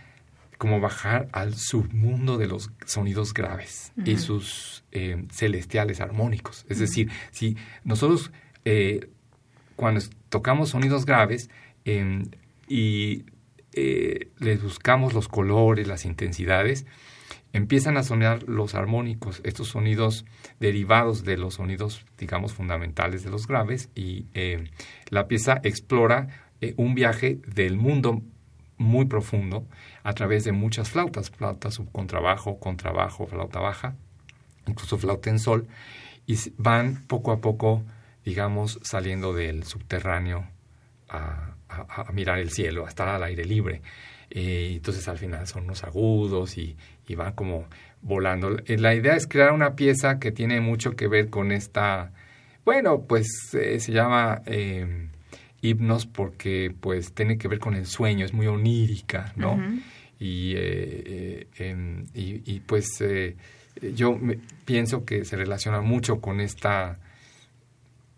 como 0.64 0.80
bajar 0.80 1.28
al 1.32 1.54
submundo 1.56 2.38
de 2.38 2.46
los 2.46 2.70
sonidos 2.86 3.34
graves 3.34 3.92
y 4.02 4.16
sus 4.16 4.82
em, 4.92 5.28
celestiales 5.28 6.00
armónicos. 6.00 6.64
Es 6.70 6.78
decir, 6.78 7.10
si 7.32 7.58
nosotros 7.84 8.32
eh, 8.64 9.10
cuando 9.76 10.00
tocamos 10.30 10.70
sonidos 10.70 11.04
graves 11.04 11.50
em, 11.84 12.30
y 12.66 13.26
les 14.38 14.62
buscamos 14.62 15.12
los 15.12 15.28
colores, 15.28 15.86
las 15.86 16.06
intensidades, 16.06 16.86
empiezan 17.52 17.98
a 17.98 18.02
sonar 18.02 18.44
los 18.44 18.74
armónicos, 18.74 19.42
estos 19.44 19.68
sonidos 19.68 20.24
derivados 20.60 21.24
de 21.24 21.36
los 21.36 21.56
sonidos, 21.56 22.06
digamos, 22.16 22.54
fundamentales 22.54 23.22
de 23.22 23.30
los 23.30 23.46
graves, 23.46 23.90
y 23.94 24.28
eh, 24.32 24.64
la 25.10 25.28
pieza 25.28 25.60
explora 25.62 26.28
eh, 26.62 26.72
un 26.78 26.94
viaje 26.94 27.40
del 27.46 27.76
mundo 27.76 28.22
muy 28.76 29.06
profundo 29.06 29.66
a 30.02 30.12
través 30.14 30.44
de 30.44 30.52
muchas 30.52 30.90
flautas, 30.90 31.30
flauta 31.30 31.70
subcontrabajo, 31.70 32.58
contrabajo, 32.58 33.26
flauta 33.26 33.60
baja, 33.60 33.96
incluso 34.66 34.98
flauta 34.98 35.30
en 35.30 35.38
sol, 35.38 35.66
y 36.26 36.36
van 36.56 37.04
poco 37.06 37.32
a 37.32 37.40
poco, 37.40 37.82
digamos, 38.24 38.80
saliendo 38.82 39.32
del 39.32 39.64
subterráneo 39.64 40.48
a, 41.08 41.50
mirar 42.12 42.38
el 42.38 42.50
cielo, 42.50 42.86
a 42.86 42.88
estar 42.88 43.08
al 43.08 43.22
aire 43.22 43.44
libre. 43.44 43.82
Eh, 44.30 44.72
entonces 44.76 45.06
al 45.08 45.18
final 45.18 45.46
son 45.46 45.64
unos 45.64 45.84
agudos 45.84 46.56
y, 46.56 46.76
y 47.06 47.14
van 47.14 47.32
como 47.34 47.66
volando. 48.04 48.56
Eh, 48.66 48.78
la 48.78 48.94
idea 48.94 49.16
es 49.16 49.26
crear 49.26 49.52
una 49.52 49.74
pieza 49.74 50.18
que 50.18 50.30
tiene 50.30 50.60
mucho 50.60 50.94
que 50.94 51.08
ver 51.08 51.30
con 51.30 51.50
esta, 51.52 52.12
bueno, 52.64 53.02
pues 53.02 53.26
eh, 53.54 53.80
se 53.80 53.92
llama 53.92 54.42
eh, 54.46 55.08
himnos 55.64 56.06
porque 56.06 56.74
pues 56.80 57.12
tiene 57.12 57.38
que 57.38 57.48
ver 57.48 57.58
con 57.58 57.74
el 57.74 57.86
sueño, 57.86 58.24
es 58.24 58.32
muy 58.32 58.46
onírica, 58.46 59.32
¿no? 59.36 59.58
y, 60.18 60.54
em, 60.56 62.06
y, 62.14 62.52
y, 62.52 62.60
pues 62.60 63.02
yo 63.94 64.18
pienso 64.64 65.04
que 65.04 65.24
se 65.24 65.36
relaciona 65.36 65.80
mucho 65.80 66.20
con 66.20 66.40
esta, 66.40 66.98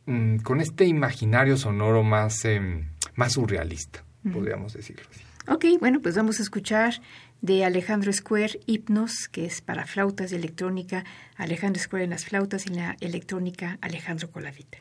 mm, 0.07 0.39
con 0.39 0.61
este 0.61 0.85
imaginario 0.85 1.57
sonoro 1.57 2.03
más, 2.03 2.45
em, 2.45 2.89
más 3.15 3.33
surrealista, 3.35 4.05
podríamos 4.33 4.75
decirlo 4.75 5.05
así. 5.11 5.23
Ok, 5.49 5.65
bueno, 5.79 6.01
pues 6.03 6.17
vamos 6.17 6.41
a 6.41 6.43
escuchar 6.43 6.95
de 7.41 7.65
Alejandro 7.65 8.13
Square, 8.13 8.61
Hipnos, 8.67 9.29
que 9.29 9.47
es 9.47 9.61
para 9.61 9.87
flautas 9.87 10.31
de 10.31 10.37
electrónica, 10.37 11.05
Alejandro 11.37 11.81
Square 11.81 12.05
en 12.05 12.11
las 12.11 12.25
flautas 12.25 12.67
y 12.67 12.71
en 12.71 12.77
la 12.77 12.97
electrónica, 13.01 13.79
Alejandro 13.81 14.31
Colavita. 14.31 14.79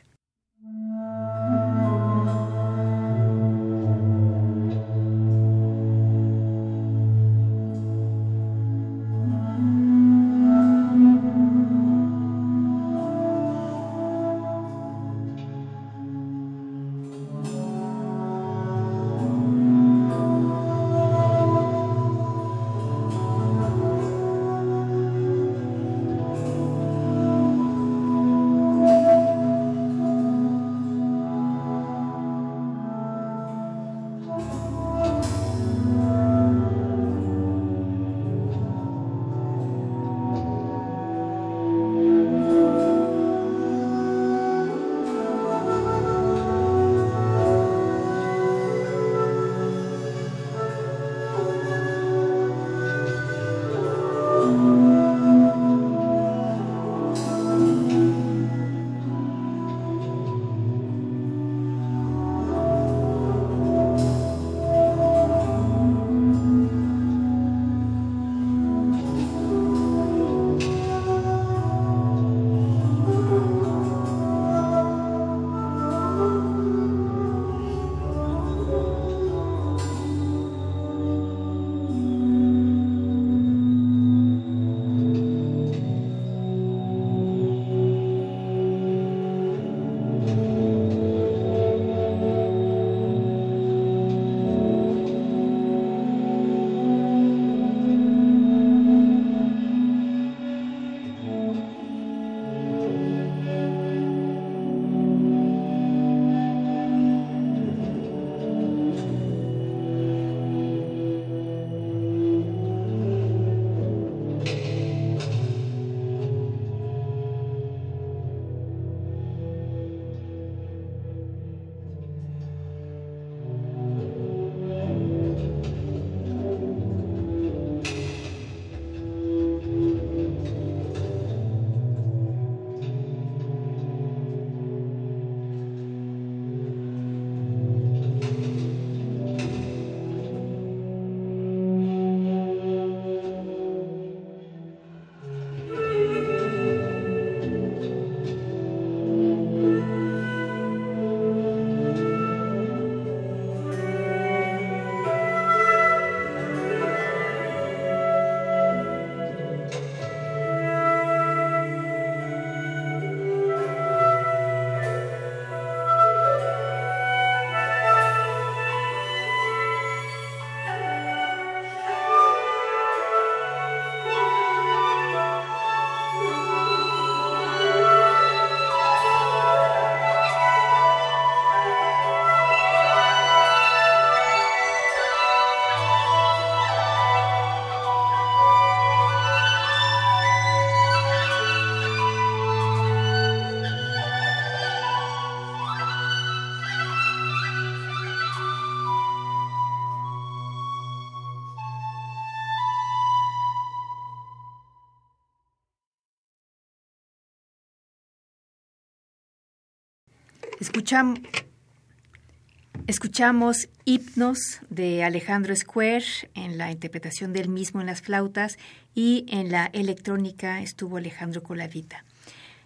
Escuchamos, 212.86 213.68
Hipnos 213.86 214.60
de 214.68 215.04
Alejandro 215.04 215.56
Square 215.56 216.04
en 216.34 216.58
la 216.58 216.70
interpretación 216.70 217.32
del 217.32 217.48
mismo 217.48 217.80
en 217.80 217.86
las 217.86 218.02
flautas 218.02 218.58
y 218.94 219.24
en 219.28 219.50
la 219.50 219.70
electrónica 219.72 220.60
estuvo 220.60 220.98
Alejandro 220.98 221.42
Colavita. 221.42 222.04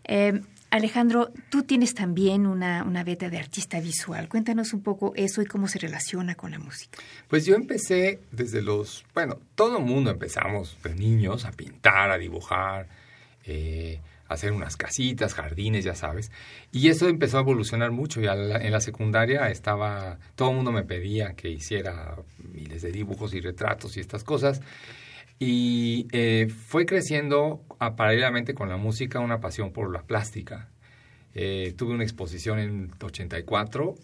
Eh, 0.03 0.41
Alejandro, 0.71 1.31
tú 1.51 1.63
tienes 1.63 1.95
también 1.95 2.47
una, 2.47 2.83
una 2.83 3.05
beta 3.05 3.31
de 3.31 3.39
artista 3.39 3.81
visual. 3.81 4.29
Cuéntanos 4.29 4.73
un 4.73 4.83
poco 4.83 5.13
eso 5.15 5.41
y 5.41 5.47
cómo 5.47 5.69
se 5.69 5.79
relaciona 5.79 6.35
con 6.35 6.51
la 6.51 6.59
música. 6.59 6.99
Pues 7.29 7.47
yo 7.47 7.55
empecé 7.55 8.21
desde 8.33 8.61
los, 8.61 9.05
bueno, 9.15 9.39
todo 9.55 9.79
el 9.79 9.85
mundo 9.85 10.11
empezamos 10.11 10.77
de 10.83 10.97
niños 10.97 11.45
a 11.45 11.53
pintar, 11.53 12.11
a 12.11 12.19
dibujar, 12.19 12.89
eh, 13.45 14.01
hacer 14.31 14.53
unas 14.53 14.77
casitas, 14.77 15.35
jardines, 15.35 15.85
ya 15.85 15.97
sabes. 15.97 16.31
Y 16.71 16.89
eso 16.89 17.09
empezó 17.09 17.39
a 17.39 17.41
evolucionar 17.41 17.91
mucho. 17.91 18.21
Y 18.21 18.27
en 18.27 18.71
la 18.73 18.81
secundaria 18.81 19.51
estaba, 19.51 20.19
todo 20.37 20.51
el 20.51 20.57
mundo 20.57 20.71
me 20.71 20.85
pedía 20.85 21.35
que 21.35 21.51
hiciera 21.51 22.17
miles 22.39 22.83
de 22.83 22.93
dibujos 22.93 23.35
y 23.35 23.41
retratos 23.41 23.97
y 23.97 24.01
estas 24.01 24.23
cosas. 24.23 24.63
Y 25.41 26.07
eh, 26.13 26.49
fue 26.49 26.87
creciendo 26.87 27.65
paralelamente 27.97 28.55
con 28.55 28.69
la 28.69 28.77
música 28.77 29.19
una 29.19 29.41
pasión 29.41 29.73
por 29.73 29.93
la 29.93 30.03
plástica. 30.03 30.69
Eh, 31.35 31.75
tuve 31.77 31.93
una 31.95 32.05
exposición 32.05 32.61
en 32.61 32.91
84 33.01 33.97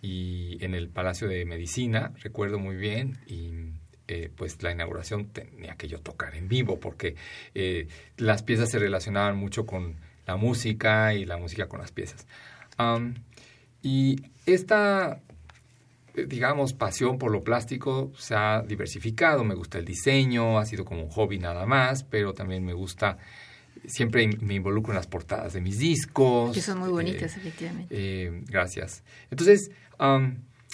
y 0.00 0.64
en 0.64 0.74
el 0.74 0.88
Palacio 0.88 1.28
de 1.28 1.44
Medicina, 1.44 2.12
recuerdo 2.22 2.58
muy 2.58 2.76
bien, 2.76 3.18
y 3.26 3.77
eh, 4.08 4.30
pues 4.34 4.62
la 4.62 4.72
inauguración 4.72 5.26
tenía 5.26 5.76
que 5.76 5.86
yo 5.86 6.00
tocar 6.00 6.34
en 6.34 6.48
vivo 6.48 6.80
porque 6.80 7.16
las 8.16 8.42
piezas 8.42 8.70
se 8.70 8.78
relacionaban 8.78 9.36
mucho 9.36 9.66
con 9.66 9.96
la 10.26 10.36
música 10.36 11.14
y 11.14 11.24
la 11.24 11.36
música 11.36 11.68
con 11.68 11.80
las 11.80 11.92
piezas. 11.92 12.26
y 13.82 14.16
esta 14.46 15.20
digamos, 16.26 16.72
pasión 16.72 17.18
por 17.18 17.30
lo 17.30 17.42
plástico 17.44 18.12
se 18.18 18.34
ha 18.34 18.62
diversificado. 18.62 19.44
Me 19.44 19.54
gusta 19.54 19.78
el 19.78 19.84
diseño, 19.84 20.58
ha 20.58 20.66
sido 20.66 20.84
como 20.84 21.02
un 21.02 21.10
hobby 21.10 21.38
nada 21.38 21.66
más, 21.66 22.02
pero 22.02 22.34
también 22.34 22.64
me 22.64 22.72
gusta, 22.72 23.18
siempre 23.86 24.28
me 24.40 24.54
involucro 24.54 24.92
en 24.92 24.96
las 24.96 25.06
portadas 25.06 25.52
de 25.52 25.60
mis 25.60 25.78
discos. 25.78 26.54
Que 26.54 26.62
son 26.62 26.78
muy 26.78 26.88
bonitas, 26.88 27.36
eh, 27.36 27.40
efectivamente. 27.40 27.94
Eh, 27.96 28.42
gracias. 28.46 29.02
Entonces, 29.30 29.70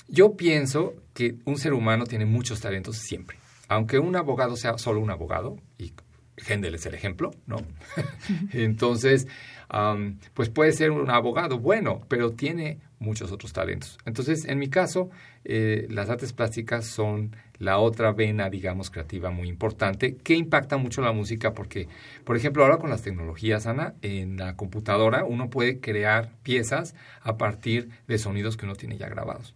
yo 0.09 0.37
pienso 0.37 0.95
que 1.13 1.37
un 1.45 1.59
ser 1.59 1.73
humano 1.73 2.05
tiene 2.05 2.27
muchos 2.27 2.61
talentos 2.61 2.97
siempre. 2.97 3.39
Aunque 3.69 3.99
un 3.99 4.17
abogado 4.17 4.57
sea 4.57 4.77
solo 4.79 5.01
un 5.01 5.11
abogado, 5.11 5.57
y 5.79 5.93
Hendel 6.47 6.75
es 6.75 6.87
el 6.87 6.95
ejemplo, 6.95 7.31
¿no? 7.47 7.57
Entonces, 8.53 9.27
pues 10.35 10.51
puede 10.51 10.73
ser 10.73 10.91
un 10.91 11.11
abogado 11.11 11.59
bueno, 11.59 12.03
pero 12.09 12.33
tiene 12.33 12.81
muchos 12.99 13.33
otros 13.33 13.53
talentos. 13.53 13.99
Entonces, 14.05 14.45
en 14.47 14.59
mi 14.59 14.69
caso, 14.69 15.11
eh, 15.45 15.87
las 15.91 16.11
artes 16.11 16.33
plásticas 16.33 16.87
son 16.87 17.37
la 17.59 17.79
otra 17.79 18.13
vena, 18.13 18.51
digamos, 18.51 18.91
creativa 18.91 19.31
muy 19.31 19.49
importante 19.49 20.17
que 20.17 20.35
impacta 20.35 20.77
mucho 20.77 21.03
la 21.03 21.13
música 21.13 21.55
porque, 21.55 21.89
por 22.25 22.37
ejemplo, 22.37 22.65
ahora 22.65 22.79
con 22.79 22.91
las 22.91 23.03
tecnologías, 23.03 23.67
Ana, 23.67 23.95
en 24.03 24.37
la 24.37 24.57
computadora 24.57 25.25
uno 25.25 25.51
puede 25.51 25.81
crear 25.81 26.31
piezas 26.43 26.95
a 27.21 27.37
partir 27.37 27.91
de 28.09 28.19
sonidos 28.19 28.57
que 28.57 28.65
uno 28.65 28.75
tiene 28.75 28.97
ya 28.97 29.09
grabados, 29.09 29.55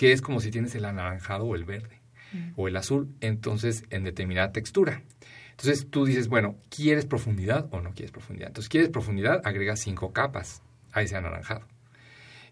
que 0.00 0.12
es 0.12 0.22
como 0.22 0.40
si 0.40 0.50
tienes 0.50 0.74
el 0.74 0.86
anaranjado 0.86 1.44
o 1.44 1.54
el 1.54 1.66
verde 1.66 2.00
mm. 2.32 2.52
o 2.56 2.68
el 2.68 2.76
azul, 2.76 3.14
entonces 3.20 3.84
en 3.90 4.02
determinada 4.02 4.50
textura. 4.50 5.02
Entonces 5.50 5.88
tú 5.90 6.06
dices, 6.06 6.28
bueno, 6.28 6.56
¿quieres 6.70 7.04
profundidad 7.04 7.68
o 7.70 7.82
no 7.82 7.92
quieres 7.92 8.10
profundidad? 8.10 8.48
Entonces, 8.48 8.70
¿quieres 8.70 8.88
profundidad? 8.88 9.42
Agrega 9.44 9.76
cinco 9.76 10.14
capas 10.14 10.62
a 10.92 11.02
ese 11.02 11.16
anaranjado. 11.16 11.66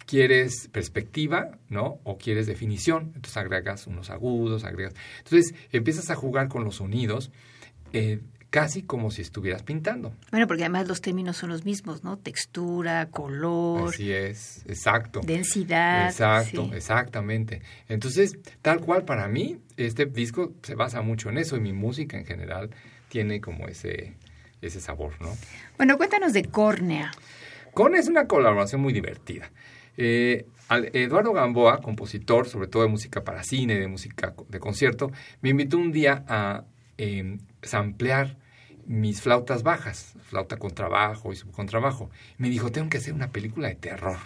¿Quieres 0.04 0.68
perspectiva, 0.68 1.58
no? 1.70 2.00
O 2.04 2.18
quieres 2.18 2.46
definición, 2.46 3.12
entonces 3.14 3.38
agregas 3.38 3.86
unos 3.86 4.10
agudos, 4.10 4.64
agregas... 4.64 4.92
Entonces 5.16 5.54
empiezas 5.72 6.10
a 6.10 6.16
jugar 6.16 6.48
con 6.48 6.64
los 6.64 6.76
sonidos 6.76 7.32
eh, 7.94 8.20
casi 8.50 8.82
como 8.82 9.10
si 9.10 9.22
estuvieras 9.22 9.62
pintando. 9.62 10.12
Bueno, 10.30 10.46
porque 10.46 10.62
además 10.62 10.88
los 10.88 11.00
términos 11.00 11.36
son 11.36 11.50
los 11.50 11.64
mismos, 11.64 12.04
¿no? 12.04 12.18
Textura, 12.18 13.10
color. 13.10 13.90
Así 13.90 14.12
es, 14.12 14.64
exacto. 14.66 15.20
Densidad. 15.22 16.06
Exacto, 16.06 16.70
exactamente. 16.72 17.62
Entonces, 17.88 18.38
tal 18.62 18.80
cual 18.80 19.04
para 19.04 19.28
mí, 19.28 19.58
este 19.76 20.06
disco 20.06 20.52
se 20.62 20.74
basa 20.74 21.02
mucho 21.02 21.28
en 21.28 21.38
eso 21.38 21.56
y 21.56 21.60
mi 21.60 21.72
música 21.72 22.16
en 22.16 22.24
general 22.24 22.70
tiene 23.08 23.40
como 23.40 23.68
ese, 23.68 24.14
ese 24.62 24.80
sabor, 24.80 25.12
¿no? 25.20 25.36
Bueno, 25.76 25.96
cuéntanos 25.96 26.32
de 26.32 26.44
Córnea. 26.44 27.10
Córnea 27.74 28.00
es 28.00 28.08
una 28.08 28.26
colaboración 28.26 28.80
muy 28.80 28.92
divertida. 28.92 29.50
Eh, 29.96 30.46
Eduardo 30.92 31.32
Gamboa, 31.32 31.80
compositor, 31.80 32.46
sobre 32.46 32.68
todo 32.68 32.82
de 32.82 32.88
música 32.88 33.24
para 33.24 33.42
cine, 33.42 33.78
de 33.78 33.88
música 33.88 34.34
de 34.48 34.60
concierto, 34.60 35.10
me 35.40 35.50
invitó 35.50 35.78
un 35.78 35.92
día 35.92 36.24
a 36.28 36.64
eh, 36.98 37.38
samplear 37.62 38.36
mis 38.86 39.20
flautas 39.20 39.62
bajas, 39.62 40.14
flauta 40.22 40.56
con 40.56 40.74
trabajo 40.74 41.32
y 41.32 41.36
subcontrabajo. 41.36 42.10
Me 42.38 42.48
dijo, 42.48 42.72
tengo 42.72 42.88
que 42.88 42.98
hacer 42.98 43.12
una 43.12 43.30
película 43.30 43.68
de 43.68 43.74
terror. 43.74 44.18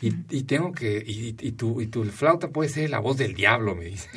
Y, 0.00 0.42
tengo 0.42 0.72
que, 0.72 1.02
y, 1.06 1.32
tu, 1.52 1.80
y 1.80 1.86
tu 1.86 2.04
flauta 2.04 2.48
puede 2.48 2.68
ser 2.68 2.90
la 2.90 2.98
voz 2.98 3.16
del 3.16 3.32
diablo, 3.32 3.74
me 3.74 3.86
dice. 3.86 4.10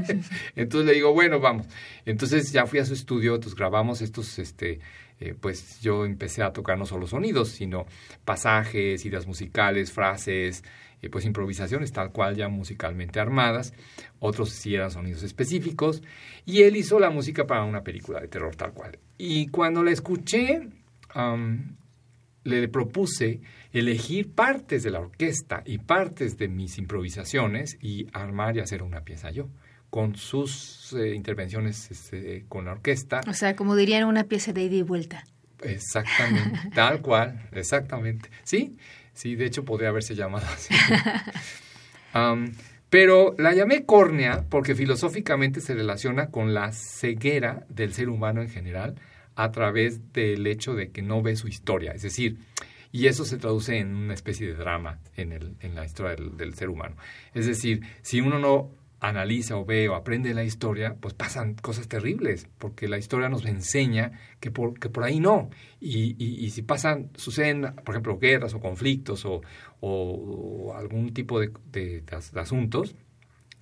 Entonces 0.56 0.86
le 0.86 0.94
digo, 0.94 1.12
bueno, 1.12 1.38
vamos. 1.38 1.66
Entonces 2.06 2.50
ya 2.50 2.66
fui 2.66 2.78
a 2.78 2.86
su 2.86 2.94
estudio, 2.94 3.34
entonces 3.34 3.54
grabamos 3.54 4.00
estos, 4.00 4.38
este, 4.38 4.80
eh, 5.20 5.34
pues 5.38 5.80
yo 5.82 6.06
empecé 6.06 6.42
a 6.42 6.52
tocar 6.54 6.78
no 6.78 6.86
solo 6.86 7.06
sonidos, 7.06 7.50
sino 7.50 7.84
pasajes, 8.24 9.04
ideas 9.04 9.26
musicales, 9.26 9.92
frases, 9.92 10.64
eh, 11.04 11.10
pues 11.10 11.24
improvisaciones 11.24 11.92
tal 11.92 12.12
cual 12.12 12.36
ya 12.36 12.48
musicalmente 12.48 13.20
armadas. 13.20 13.72
Otros 14.18 14.50
sí 14.50 14.74
eran 14.74 14.90
sonidos 14.90 15.22
específicos. 15.22 16.02
Y 16.44 16.62
él 16.62 16.76
hizo 16.76 16.98
la 16.98 17.10
música 17.10 17.46
para 17.46 17.64
una 17.64 17.82
película 17.82 18.20
de 18.20 18.28
terror 18.28 18.56
tal 18.56 18.72
cual. 18.72 18.98
Y 19.18 19.48
cuando 19.48 19.82
la 19.82 19.90
escuché, 19.90 20.68
le 22.44 22.68
propuse 22.68 23.40
elegir 23.72 24.32
partes 24.32 24.82
de 24.82 24.90
la 24.90 25.00
orquesta 25.00 25.62
y 25.64 25.78
partes 25.78 26.36
de 26.38 26.48
mis 26.48 26.78
improvisaciones 26.78 27.78
y 27.80 28.06
armar 28.12 28.56
y 28.56 28.60
hacer 28.60 28.82
una 28.82 29.02
pieza 29.02 29.30
yo 29.30 29.48
con 29.90 30.16
sus 30.16 30.92
eh, 30.94 31.14
intervenciones 31.14 31.88
este, 31.88 32.44
con 32.48 32.64
la 32.64 32.72
orquesta. 32.72 33.20
O 33.28 33.32
sea, 33.32 33.54
como 33.54 33.76
dirían, 33.76 34.08
una 34.08 34.24
pieza 34.24 34.52
de 34.52 34.64
ida 34.64 34.74
y 34.74 34.82
vuelta. 34.82 35.24
Exactamente, 35.62 36.58
tal 36.74 37.00
cual, 37.00 37.48
exactamente. 37.52 38.28
Sí, 38.42 38.76
sí, 39.14 39.36
de 39.36 39.46
hecho 39.46 39.64
podría 39.64 39.88
haberse 39.88 40.14
llamado 40.14 40.46
así. 40.46 40.74
pero 42.90 43.34
la 43.38 43.54
llamé 43.54 43.84
córnea 43.84 44.44
porque 44.48 44.74
filosóficamente 44.74 45.60
se 45.60 45.74
relaciona 45.74 46.30
con 46.30 46.54
la 46.54 46.72
ceguera 46.72 47.64
del 47.68 47.92
ser 47.92 48.08
humano 48.08 48.42
en 48.42 48.50
general 48.50 48.94
a 49.34 49.50
través 49.50 50.12
del 50.12 50.46
hecho 50.46 50.74
de 50.74 50.90
que 50.90 51.02
no 51.02 51.22
ve 51.22 51.36
su 51.36 51.48
historia. 51.48 51.92
Es 51.92 52.02
decir, 52.02 52.38
y 52.94 53.08
eso 53.08 53.24
se 53.24 53.38
traduce 53.38 53.78
en 53.78 53.96
una 53.96 54.14
especie 54.14 54.46
de 54.46 54.54
drama 54.54 55.00
en, 55.16 55.32
el, 55.32 55.56
en 55.58 55.74
la 55.74 55.84
historia 55.84 56.14
del, 56.14 56.54
ser 56.54 56.68
humano. 56.68 56.94
Es 57.34 57.46
decir, 57.46 57.80
si 58.02 58.20
uno 58.20 58.38
no 58.38 58.70
analiza 59.08 59.56
o 59.56 59.64
ve 59.64 59.88
o 59.88 59.94
aprende 59.94 60.34
la 60.34 60.44
historia, 60.44 60.96
pues 61.00 61.14
pasan 61.14 61.54
cosas 61.54 61.88
terribles, 61.88 62.48
porque 62.58 62.88
la 62.88 62.98
historia 62.98 63.28
nos 63.28 63.44
enseña 63.44 64.12
que 64.40 64.50
por, 64.50 64.78
que 64.78 64.88
por 64.88 65.04
ahí 65.04 65.20
no. 65.20 65.50
Y, 65.80 66.16
y, 66.18 66.50
si 66.50 66.62
pasan, 66.62 67.10
suceden, 67.16 67.74
por 67.84 67.94
ejemplo, 67.94 68.18
guerras 68.18 68.54
o 68.54 68.60
conflictos 68.60 69.24
o, 69.24 69.42
o, 69.80 70.74
algún 70.76 71.12
tipo 71.12 71.40
de, 71.40 71.52
de, 71.70 72.02
asuntos 72.36 72.96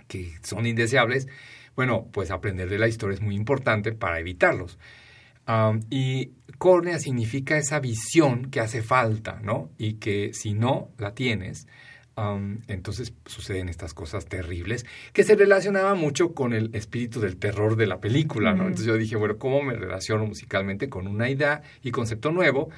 que 0.09 0.33
son 0.43 0.67
indeseables, 0.67 1.29
bueno, 1.75 2.09
pues 2.13 2.31
aprender 2.31 2.69
de 2.69 2.79
la 2.79 2.89
historia 2.89 3.15
es 3.15 3.23
muy 3.23 3.35
importante 3.35 3.93
para 3.93 4.21
evitarlos 4.21 4.79
y 5.91 6.33
córnea 6.59 6.99
significa 6.99 7.57
esa 7.57 7.81
visión 7.81 8.51
que 8.51 8.61
hace 8.61 8.83
falta, 8.83 9.41
¿no? 9.43 9.71
Y 9.77 9.95
que 9.95 10.33
si 10.33 10.55
no 10.55 10.91
la 10.99 11.15
tienes, 11.15 11.67
entonces 12.69 13.15
suceden 13.27 13.69
estas 13.69 13.95
cosas 13.95 14.27
terribles 14.27 14.85
que 15.13 15.25
se 15.25 15.35
relacionaba 15.35 15.95
mucho 15.95 16.35
con 16.35 16.53
el 16.53 16.75
espíritu 16.75 17.21
del 17.21 17.37
terror 17.37 17.77
de 17.77 17.87
la 17.87 18.01
película, 18.01 18.55
¿no? 18.55 18.65
Entonces 18.65 18.87
yo 18.87 18.97
dije, 18.97 19.17
bueno, 19.17 19.39
¿cómo 19.39 19.63
me 19.63 19.75
relaciono 19.75 20.27
musicalmente 20.27 20.89
con 20.89 21.07
una 21.07 21.31
idea 21.31 21.63
y 21.83 21.91
concepto 21.91 22.31
nuevo, 22.31 22.69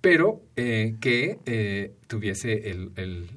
pero 0.00 0.42
eh, 0.56 0.96
que 1.00 1.38
eh, 1.46 1.94
tuviese 2.08 2.70
el, 2.70 2.90
el, 2.96 3.28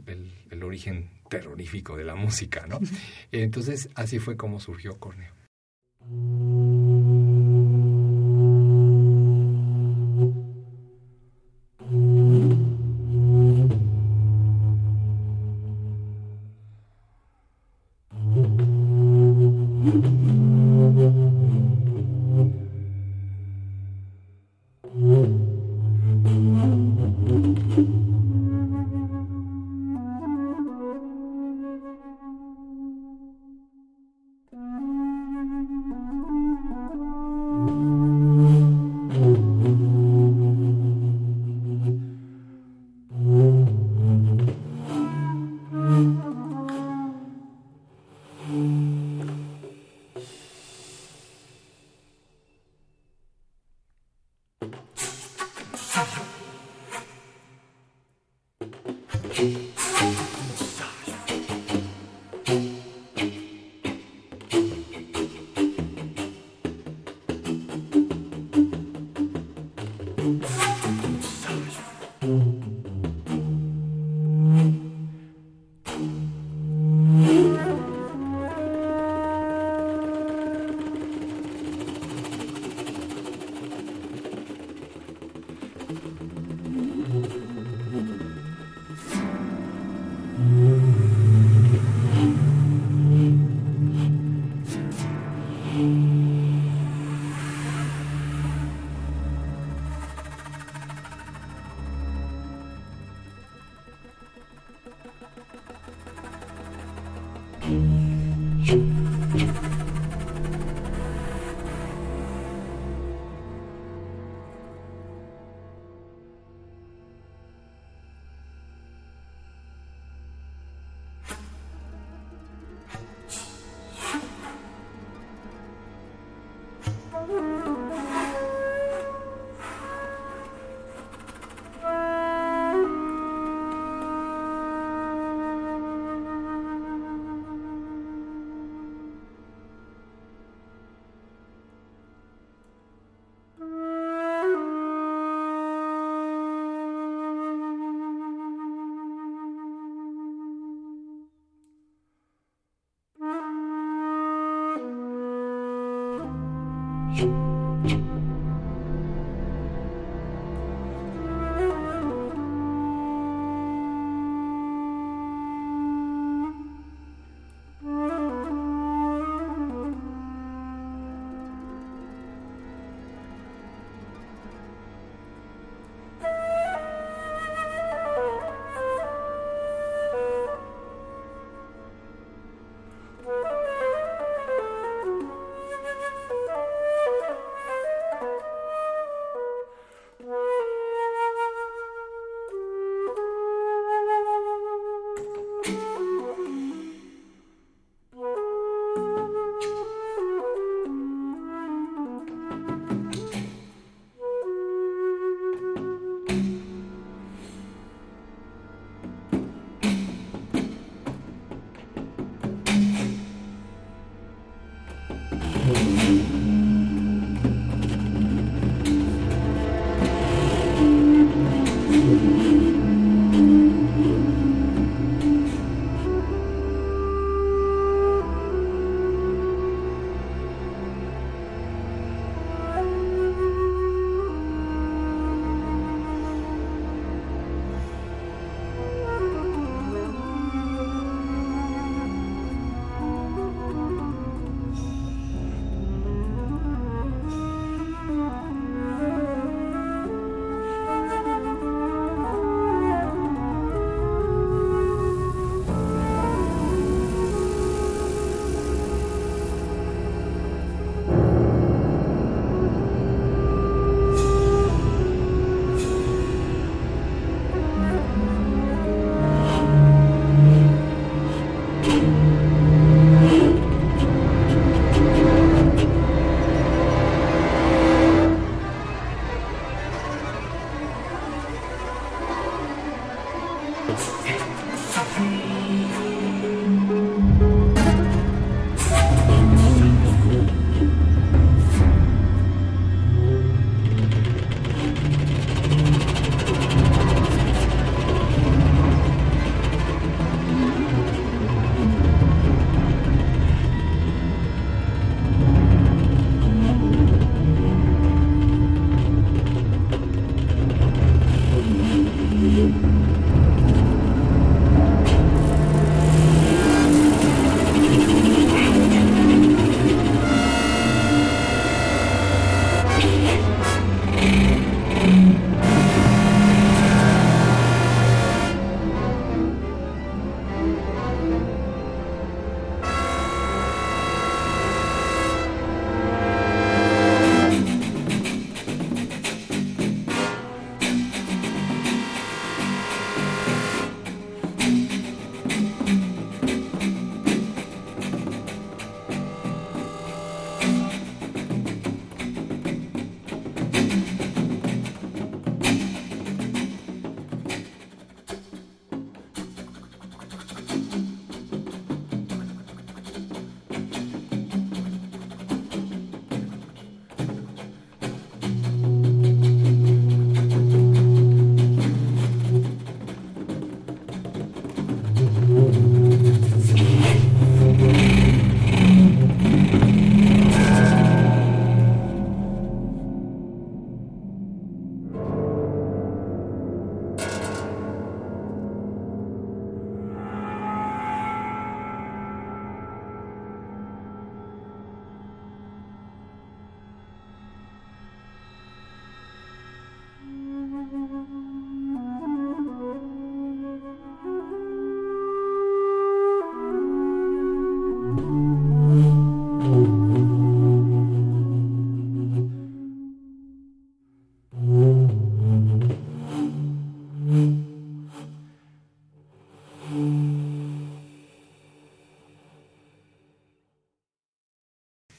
el, 0.50 0.64
origen 0.64 1.12
terrorífico 1.30 1.96
de 1.96 2.06
la 2.06 2.16
música, 2.16 2.66
¿no? 2.68 2.80
Entonces 3.32 3.90
así 3.94 4.20
fue 4.20 4.36
como 4.36 4.60
surgió 4.60 4.98
Córnea. 4.98 5.32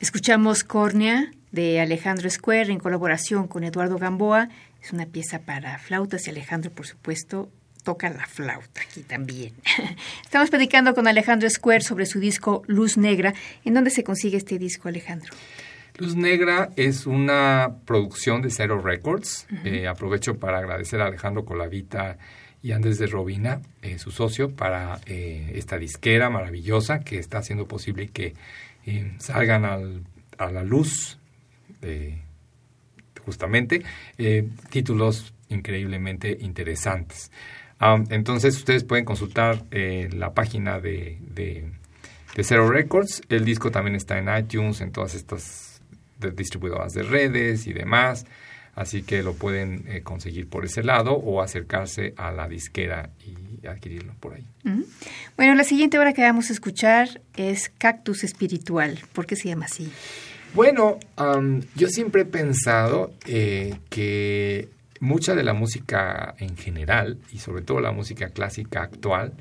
Escuchamos 0.06 0.62
Córnea 0.62 1.32
de 1.50 1.80
Alejandro 1.80 2.30
Square 2.30 2.70
en 2.70 2.78
colaboración 2.78 3.48
con 3.48 3.64
Eduardo 3.64 3.98
Gamboa. 3.98 4.50
Es 4.80 4.92
una 4.92 5.06
pieza 5.06 5.40
para 5.40 5.78
flautas 5.78 6.28
y 6.28 6.30
Alejandro, 6.30 6.70
por 6.70 6.86
supuesto, 6.86 7.50
toca 7.82 8.08
la 8.10 8.24
flauta 8.24 8.82
aquí 8.88 9.00
también. 9.00 9.52
Estamos 10.22 10.48
platicando 10.50 10.94
con 10.94 11.08
Alejandro 11.08 11.50
Square 11.50 11.80
sobre 11.80 12.06
su 12.06 12.20
disco 12.20 12.62
Luz 12.68 12.96
Negra. 12.96 13.34
¿En 13.64 13.74
dónde 13.74 13.90
se 13.90 14.04
consigue 14.04 14.36
este 14.36 14.60
disco, 14.60 14.86
Alejandro? 14.86 15.34
Luz 15.98 16.14
Negra 16.14 16.70
es 16.76 17.08
una 17.08 17.78
producción 17.84 18.42
de 18.42 18.50
Zero 18.50 18.80
Records. 18.80 19.48
Eh, 19.64 19.88
aprovecho 19.88 20.38
para 20.38 20.58
agradecer 20.58 21.00
a 21.00 21.06
Alejandro 21.06 21.44
Colavita 21.44 22.16
y 22.62 22.70
Andrés 22.70 22.98
de 22.98 23.08
Robina, 23.08 23.60
eh, 23.82 23.98
su 23.98 24.12
socio, 24.12 24.54
para 24.54 25.00
eh, 25.06 25.52
esta 25.56 25.78
disquera 25.78 26.30
maravillosa 26.30 27.00
que 27.00 27.18
está 27.18 27.38
haciendo 27.38 27.66
posible 27.66 28.08
que 28.08 28.34
salgan 29.18 29.64
a 29.64 30.50
la 30.50 30.62
luz, 30.62 31.18
justamente, 33.24 33.82
títulos 34.70 35.34
increíblemente 35.48 36.36
interesantes. 36.40 37.30
entonces 38.10 38.56
ustedes 38.56 38.84
pueden 38.84 39.04
consultar 39.04 39.64
la 39.70 40.34
página 40.34 40.80
de, 40.80 41.18
de, 41.20 41.70
de 42.34 42.44
Zero 42.44 42.70
Records. 42.70 43.22
El 43.28 43.44
disco 43.44 43.70
también 43.70 43.96
está 43.96 44.18
en 44.18 44.28
iTunes, 44.36 44.80
en 44.80 44.92
todas 44.92 45.14
estas 45.14 45.80
distribuidoras 46.18 46.92
de 46.94 47.02
redes 47.02 47.66
y 47.66 47.72
demás. 47.72 48.26
Así 48.76 49.02
que 49.02 49.22
lo 49.22 49.32
pueden 49.32 49.84
eh, 49.88 50.02
conseguir 50.02 50.48
por 50.48 50.66
ese 50.66 50.82
lado 50.82 51.14
o 51.14 51.40
acercarse 51.40 52.12
a 52.18 52.30
la 52.30 52.46
disquera 52.46 53.08
y 53.24 53.66
adquirirlo 53.66 54.12
por 54.20 54.34
ahí. 54.34 54.46
Bueno, 55.36 55.54
la 55.54 55.64
siguiente 55.64 55.98
obra 55.98 56.12
que 56.12 56.22
vamos 56.22 56.50
a 56.50 56.52
escuchar 56.52 57.22
es 57.34 57.72
Cactus 57.78 58.22
Espiritual. 58.22 59.00
¿Por 59.14 59.24
qué 59.24 59.34
se 59.34 59.48
llama 59.48 59.64
así? 59.64 59.90
Bueno, 60.54 60.98
yo 61.74 61.88
siempre 61.88 62.22
he 62.22 62.26
pensado 62.26 63.14
eh, 63.26 63.76
que 63.88 64.68
mucha 65.00 65.34
de 65.34 65.42
la 65.42 65.54
música 65.54 66.34
en 66.38 66.54
general 66.56 67.18
y 67.32 67.38
sobre 67.38 67.62
todo 67.62 67.80
la 67.80 67.92
música 67.92 68.28
clásica 68.28 68.82
actual 68.82 69.32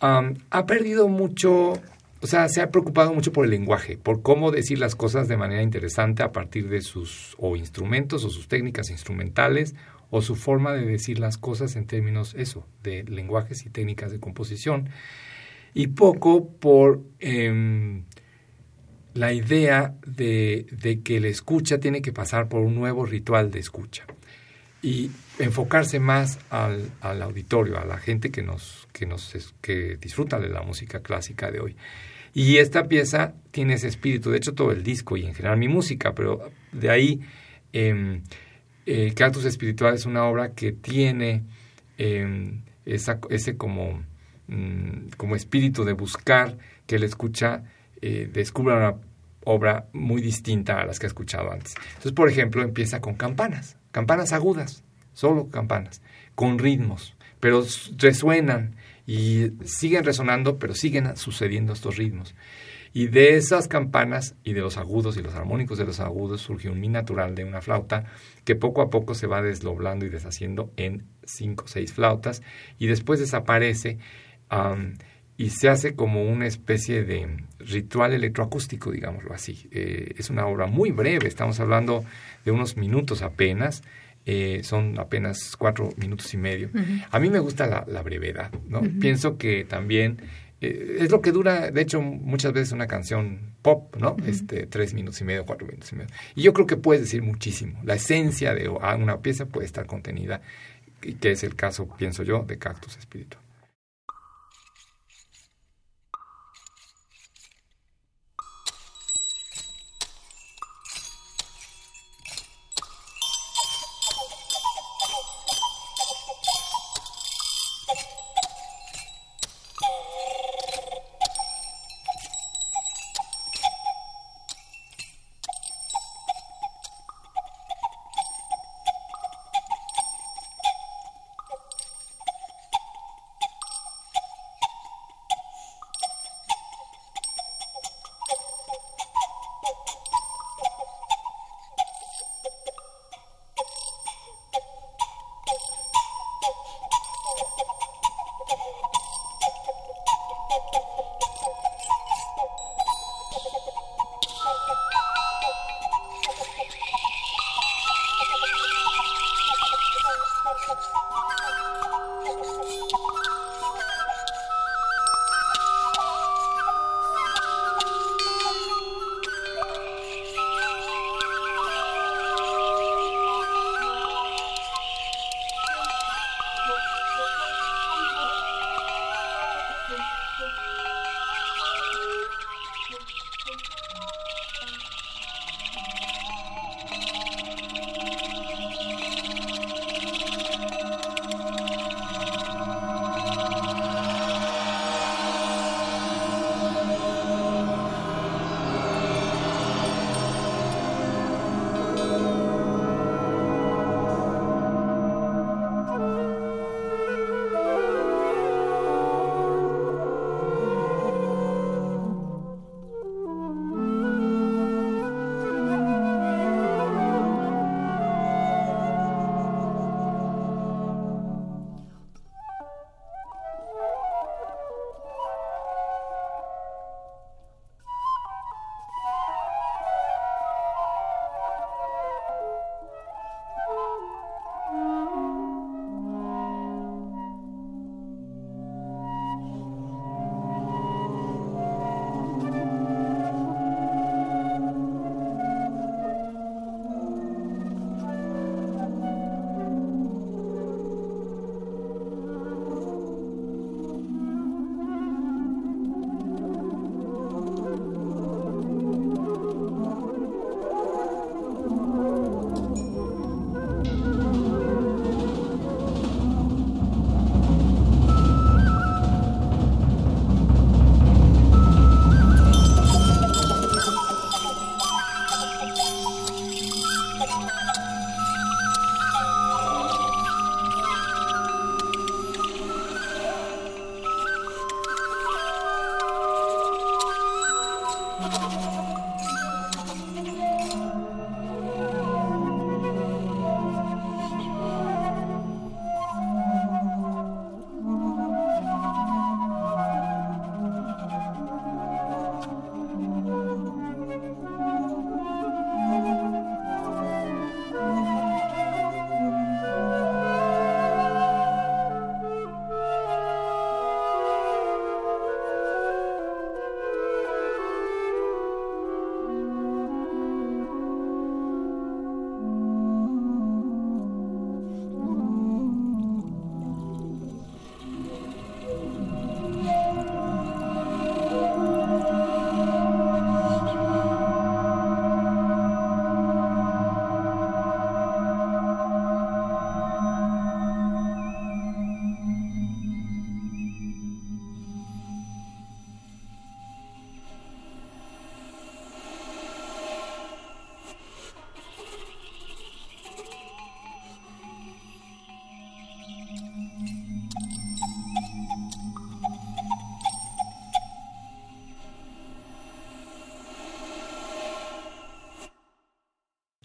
ha 0.00 0.66
perdido 0.66 1.08
mucho 1.08 1.80
o 2.24 2.26
sea, 2.26 2.48
se 2.48 2.62
ha 2.62 2.70
preocupado 2.70 3.12
mucho 3.12 3.32
por 3.32 3.44
el 3.44 3.50
lenguaje, 3.50 3.98
por 3.98 4.22
cómo 4.22 4.50
decir 4.50 4.78
las 4.78 4.94
cosas 4.96 5.28
de 5.28 5.36
manera 5.36 5.60
interesante 5.60 6.22
a 6.22 6.32
partir 6.32 6.70
de 6.70 6.80
sus 6.80 7.36
o 7.36 7.54
instrumentos 7.54 8.24
o 8.24 8.30
sus 8.30 8.48
técnicas 8.48 8.88
instrumentales 8.88 9.74
o 10.08 10.22
su 10.22 10.34
forma 10.34 10.72
de 10.72 10.86
decir 10.86 11.18
las 11.18 11.36
cosas 11.36 11.76
en 11.76 11.86
términos 11.86 12.34
eso, 12.38 12.66
de 12.82 13.02
lenguajes 13.04 13.66
y 13.66 13.68
técnicas 13.68 14.10
de 14.10 14.20
composición. 14.20 14.88
Y 15.74 15.88
poco 15.88 16.48
por 16.48 17.02
em, 17.18 18.04
la 19.12 19.34
idea 19.34 19.94
de, 20.06 21.02
que 21.04 21.20
la 21.20 21.28
escucha 21.28 21.78
tiene 21.78 22.00
que 22.00 22.12
pasar 22.12 22.48
por 22.48 22.62
un 22.62 22.74
nuevo 22.74 23.04
ritual 23.04 23.50
de 23.50 23.58
escucha 23.58 24.06
y 24.80 25.10
enfocarse 25.38 26.00
más 26.00 26.38
al, 26.48 26.90
al 27.02 27.20
auditorio, 27.20 27.78
a 27.78 27.84
la 27.84 27.98
gente 27.98 28.30
que 28.30 28.42
nos, 28.42 28.88
que 28.94 29.04
nos 29.04 29.30
que 29.60 29.98
disfruta 30.00 30.40
de 30.40 30.48
la 30.48 30.62
música 30.62 31.00
clásica 31.00 31.50
de 31.50 31.60
hoy. 31.60 31.76
Y 32.34 32.58
esta 32.58 32.88
pieza 32.88 33.34
tiene 33.52 33.74
ese 33.74 33.86
espíritu, 33.86 34.30
de 34.30 34.38
hecho 34.38 34.54
todo 34.54 34.72
el 34.72 34.82
disco 34.82 35.16
y 35.16 35.24
en 35.24 35.34
general 35.34 35.56
mi 35.56 35.68
música, 35.68 36.14
pero 36.14 36.50
de 36.72 36.90
ahí 36.90 37.20
eh, 37.72 38.20
Cactus 39.14 39.44
Espiritual 39.44 39.94
es 39.94 40.04
una 40.04 40.24
obra 40.24 40.52
que 40.52 40.72
tiene 40.72 41.44
em, 41.96 42.62
esa, 42.84 43.20
ese 43.30 43.56
como, 43.56 44.02
mm, 44.48 45.10
como 45.16 45.36
espíritu 45.36 45.84
de 45.84 45.92
buscar 45.92 46.58
que 46.86 46.96
el 46.96 47.04
escucha 47.04 47.62
eh, 48.02 48.28
descubra 48.30 48.76
una 48.76 48.96
obra 49.44 49.88
muy 49.92 50.20
distinta 50.20 50.80
a 50.80 50.86
las 50.86 50.98
que 50.98 51.06
ha 51.06 51.08
escuchado 51.08 51.52
antes. 51.52 51.74
Entonces, 51.88 52.12
por 52.12 52.28
ejemplo, 52.28 52.62
empieza 52.62 53.00
con 53.00 53.14
campanas, 53.14 53.76
campanas 53.92 54.32
agudas, 54.32 54.82
solo 55.12 55.48
campanas, 55.48 56.02
con 56.34 56.58
ritmos, 56.58 57.14
pero 57.40 57.64
resuenan 57.98 58.74
y 59.06 59.52
siguen 59.64 60.04
resonando, 60.04 60.58
pero 60.58 60.74
siguen 60.74 61.16
sucediendo 61.16 61.72
estos 61.72 61.96
ritmos. 61.96 62.34
Y 62.96 63.08
de 63.08 63.34
esas 63.36 63.66
campanas 63.66 64.36
y 64.44 64.52
de 64.52 64.60
los 64.60 64.76
agudos 64.76 65.16
y 65.16 65.22
los 65.22 65.34
armónicos 65.34 65.78
de 65.78 65.84
los 65.84 65.98
agudos 65.98 66.42
surge 66.42 66.70
un 66.70 66.80
mi 66.80 66.88
natural 66.88 67.34
de 67.34 67.44
una 67.44 67.60
flauta 67.60 68.04
que 68.44 68.54
poco 68.54 68.82
a 68.82 68.88
poco 68.88 69.14
se 69.14 69.26
va 69.26 69.42
desdoblando 69.42 70.06
y 70.06 70.10
deshaciendo 70.10 70.72
en 70.76 71.04
cinco 71.24 71.64
o 71.64 71.68
seis 71.68 71.92
flautas 71.92 72.40
y 72.78 72.86
después 72.86 73.18
desaparece 73.18 73.98
y 75.36 75.50
se 75.50 75.68
hace 75.68 75.96
como 75.96 76.22
una 76.22 76.46
especie 76.46 77.02
de 77.02 77.44
ritual 77.58 78.12
electroacústico, 78.12 78.92
digámoslo 78.92 79.34
así. 79.34 79.68
Eh, 79.72 80.14
es 80.16 80.30
una 80.30 80.46
obra 80.46 80.66
muy 80.66 80.92
breve, 80.92 81.26
estamos 81.26 81.58
hablando 81.58 82.04
de 82.44 82.52
unos 82.52 82.76
minutos 82.76 83.22
apenas, 83.22 83.82
eh, 84.26 84.62
son 84.64 84.98
apenas 84.98 85.54
cuatro 85.56 85.90
minutos 85.96 86.32
y 86.32 86.36
medio. 86.36 86.70
A 87.10 87.18
mí 87.18 87.30
me 87.30 87.38
gusta 87.38 87.84
la, 87.86 88.02
brevedad, 88.02 88.50
¿no? 88.68 88.82
Pienso 89.00 89.36
que 89.36 89.64
también 89.64 90.18
eh, 90.60 90.98
es 91.00 91.10
lo 91.10 91.20
que 91.20 91.32
dura, 91.32 91.70
de 91.70 91.80
hecho, 91.80 92.00
muchas 92.00 92.52
veces 92.52 92.72
una 92.72 92.86
canción 92.86 93.54
pop, 93.60 93.96
¿no? 93.96 94.16
este, 94.26 94.66
tres 94.66 94.94
minutos 94.94 95.20
y 95.20 95.24
medio, 95.24 95.44
cuatro 95.44 95.66
minutos 95.66 95.92
y 95.92 95.96
medio. 95.96 96.10
Y 96.34 96.42
yo 96.42 96.52
creo 96.52 96.66
que 96.66 96.76
puedes 96.76 97.02
decir 97.02 97.22
muchísimo. 97.22 97.80
La 97.84 97.94
esencia 97.94 98.54
de 98.54 98.68
una 98.68 99.20
pieza 99.20 99.46
puede 99.46 99.66
estar 99.66 99.86
contenida, 99.86 100.40
que 101.00 101.30
es 101.30 101.44
el 101.44 101.54
caso, 101.54 101.88
pienso 101.98 102.22
yo, 102.22 102.44
de 102.46 102.58
Cactus 102.58 102.96
Espíritu. 102.96 103.36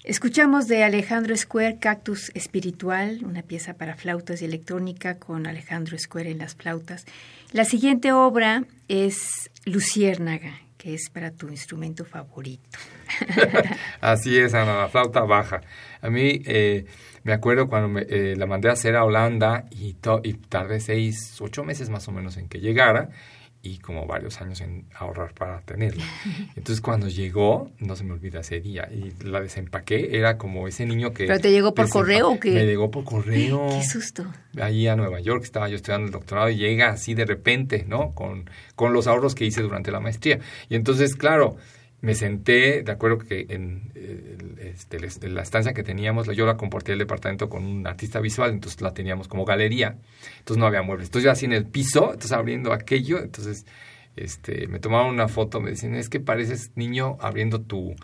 Escuchamos 0.10 0.68
de 0.68 0.84
Alejandro 0.84 1.38
Square 1.38 1.78
Cactus 1.78 2.32
Espiritual, 2.34 3.20
una 3.24 3.43
pieza 3.43 3.76
para 3.76 3.95
flautas 3.95 4.41
y 4.41 4.45
electrónica 4.45 5.20
con 5.20 5.45
Alejandro 5.45 5.99
Square 5.99 6.32
en 6.32 6.39
las 6.39 6.55
flautas. 6.55 7.05
La 7.51 7.64
siguiente 7.64 8.12
obra 8.12 8.64
es 8.88 9.51
Luciérnaga, 9.66 10.62
que 10.80 10.95
es 10.95 11.12
para 11.12 11.30
tu 11.30 11.49
instrumento 11.49 12.05
favorito. 12.05 12.80
Así 14.01 14.36
es, 14.36 14.55
Ana, 14.55 14.80
la 14.80 14.89
flauta 14.89 15.22
baja. 15.22 15.62
A 16.01 16.10
mí 16.10 16.41
eh, 16.43 16.86
me 17.22 17.32
acuerdo 17.32 17.68
cuando 17.68 17.88
me, 17.88 18.01
eh, 18.10 18.36
la 18.36 18.47
mandé 18.47 18.70
a 18.70 18.72
hacer 18.72 18.95
a 18.95 19.03
Holanda 19.03 19.66
y, 19.70 19.95
y 20.24 20.34
tardé 20.34 20.80
seis, 20.80 21.39
ocho 21.39 21.64
meses 21.64 21.91
más 21.91 22.07
o 22.07 22.12
menos 22.12 22.36
en 22.38 22.49
que 22.49 22.60
llegara 22.60 23.10
y 23.62 23.78
como 23.80 24.05
varios 24.05 24.39
años 24.41 24.62
en 24.62 24.86
ahorrar 24.95 25.34
para 25.34 25.62
tenerla. 25.62 26.03
Entonces 26.55 26.82
cuando 26.82 27.07
llegó, 27.07 27.72
no 27.80 27.95
se 27.95 28.03
me 28.03 28.14
olvida 28.14 28.39
ese 28.39 28.62
día, 28.62 28.89
y 28.91 29.14
la 29.24 29.41
desempaqué, 29.41 30.18
era 30.18 30.38
como 30.38 30.68
ese 30.68 30.86
niño 30.86 31.14
que... 31.14 31.26
¿Pero 31.26 31.39
te 31.39 31.51
llegó 31.51 31.74
por 31.74 31.89
correo 31.89 32.32
o 32.32 32.39
qué? 32.39 32.51
Me 32.51 32.66
llegó 32.66 32.89
por 32.89 33.03
correo. 33.03 33.68
Qué 33.70 33.84
susto. 33.84 34.26
Allí 34.60 34.88
a 34.88 34.95
Nueva 34.95 35.20
York, 35.20 35.43
estaba 35.43 35.68
yo 35.68 35.76
estudiando 35.76 36.07
el 36.07 36.12
doctorado 36.12 36.49
y 36.49 36.57
llega 36.57 36.89
así 36.89 37.14
de 37.14 37.26
repente, 37.26 37.86
¿no? 37.88 38.14
Con, 38.14 38.49
con 38.76 38.93
los 38.93 39.07
ahorros 39.07 39.36
que 39.36 39.45
hice 39.45 39.62
durante 39.62 39.91
la 39.91 39.99
maestría. 39.99 40.39
Y 40.70 40.76
entonces, 40.76 41.16
claro, 41.16 41.57
me 42.02 42.16
senté, 42.16 42.82
de 42.84 42.91
acuerdo 42.91 43.18
que 43.18 43.45
en 43.50 43.91
este, 44.60 45.30
la 45.30 45.41
estancia 45.41 45.74
que 45.74 45.84
teníamos, 45.84 46.28
yo 46.28 46.45
la 46.45 46.56
compartí 46.56 46.91
el 46.91 47.00
departamento 47.00 47.50
con 47.50 47.66
un 47.66 47.86
artista 47.88 48.20
visual, 48.20 48.52
entonces 48.52 48.82
la 48.82 48.93
teníamos 48.93 49.28
como 49.28 49.45
galería, 49.45 49.97
entonces 50.39 50.58
no 50.58 50.66
había 50.66 50.82
muebles. 50.82 51.08
Entonces 51.08 51.26
yo 51.26 51.32
así 51.32 51.45
en 51.45 51.54
el 51.54 51.66
piso, 51.66 52.06
entonces 52.06 52.32
abriendo 52.32 52.72
aquello, 52.72 53.20
entonces 53.20 53.66
este, 54.16 54.68
me 54.68 54.80
tomaron 54.80 55.14
una 55.14 55.28
foto, 55.28 55.60
me 55.60 55.72
decían, 55.72 55.95
es 55.95 56.10
que 56.10 56.20
pareces 56.20 56.72
niño 56.76 57.18
abriendo 57.20 57.62
tu 57.62 57.95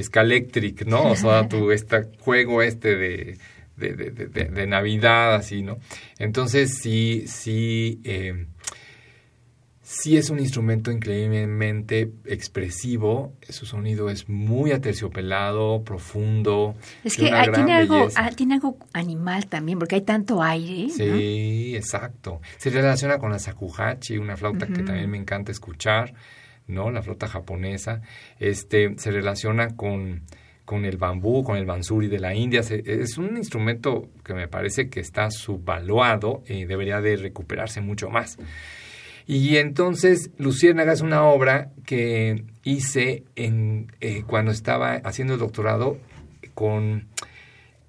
Scalectric, 0.00 0.84
¿no? 0.86 1.10
O 1.10 1.16
sea, 1.16 1.48
tu 1.48 1.70
este 1.72 2.08
juego 2.18 2.62
este 2.62 2.96
de, 2.96 3.38
de, 3.76 3.92
de, 3.94 4.26
de, 4.26 4.66
Navidad, 4.66 5.34
así, 5.34 5.62
¿no? 5.62 5.78
Entonces 6.18 6.78
sí, 6.78 7.24
sí... 7.26 8.00
Eh, 8.04 8.46
Sí 9.88 10.16
es 10.16 10.30
un 10.30 10.40
instrumento 10.40 10.90
increíblemente 10.90 12.10
expresivo, 12.24 13.34
su 13.48 13.66
sonido 13.66 14.10
es 14.10 14.28
muy 14.28 14.72
aterciopelado, 14.72 15.84
profundo. 15.84 16.74
Es 17.04 17.14
que 17.14 17.30
tiene, 17.54 17.72
algo, 17.72 18.08
ah, 18.16 18.30
tiene 18.34 18.54
algo 18.54 18.78
animal 18.92 19.46
también, 19.46 19.78
porque 19.78 19.94
hay 19.94 20.00
tanto 20.00 20.42
aire. 20.42 20.88
Sí, 20.90 21.76
exacto. 21.76 22.40
Se 22.56 22.70
relaciona 22.70 23.18
con 23.18 23.30
la 23.30 23.38
sakuhachi, 23.38 24.18
una 24.18 24.36
flauta 24.36 24.66
que 24.66 24.82
también 24.82 25.08
me 25.08 25.18
encanta 25.18 25.52
escuchar, 25.52 26.14
¿no? 26.66 26.90
La 26.90 27.00
flauta 27.00 27.28
japonesa. 27.28 28.02
Este, 28.40 28.98
se 28.98 29.12
relaciona 29.12 29.76
con, 29.76 30.22
con 30.64 30.84
el 30.84 30.96
bambú, 30.96 31.44
con 31.44 31.58
el 31.58 31.64
bansuri 31.64 32.08
de 32.08 32.18
la 32.18 32.34
India. 32.34 32.60
es 32.60 33.18
un 33.18 33.36
instrumento 33.36 34.08
que 34.24 34.34
me 34.34 34.48
parece 34.48 34.90
que 34.90 34.98
está 34.98 35.30
subvaluado 35.30 36.42
y 36.48 36.64
debería 36.64 37.00
de 37.00 37.16
recuperarse 37.16 37.80
mucho 37.80 38.10
más. 38.10 38.36
Y 39.26 39.56
entonces 39.56 40.30
Luciérnaga 40.38 40.92
es 40.92 41.00
una 41.00 41.24
obra 41.24 41.72
que 41.84 42.44
hice 42.62 43.24
en, 43.34 43.92
eh, 44.00 44.22
cuando 44.26 44.52
estaba 44.52 44.94
haciendo 44.94 45.34
el 45.34 45.40
doctorado 45.40 45.98
con... 46.54 47.08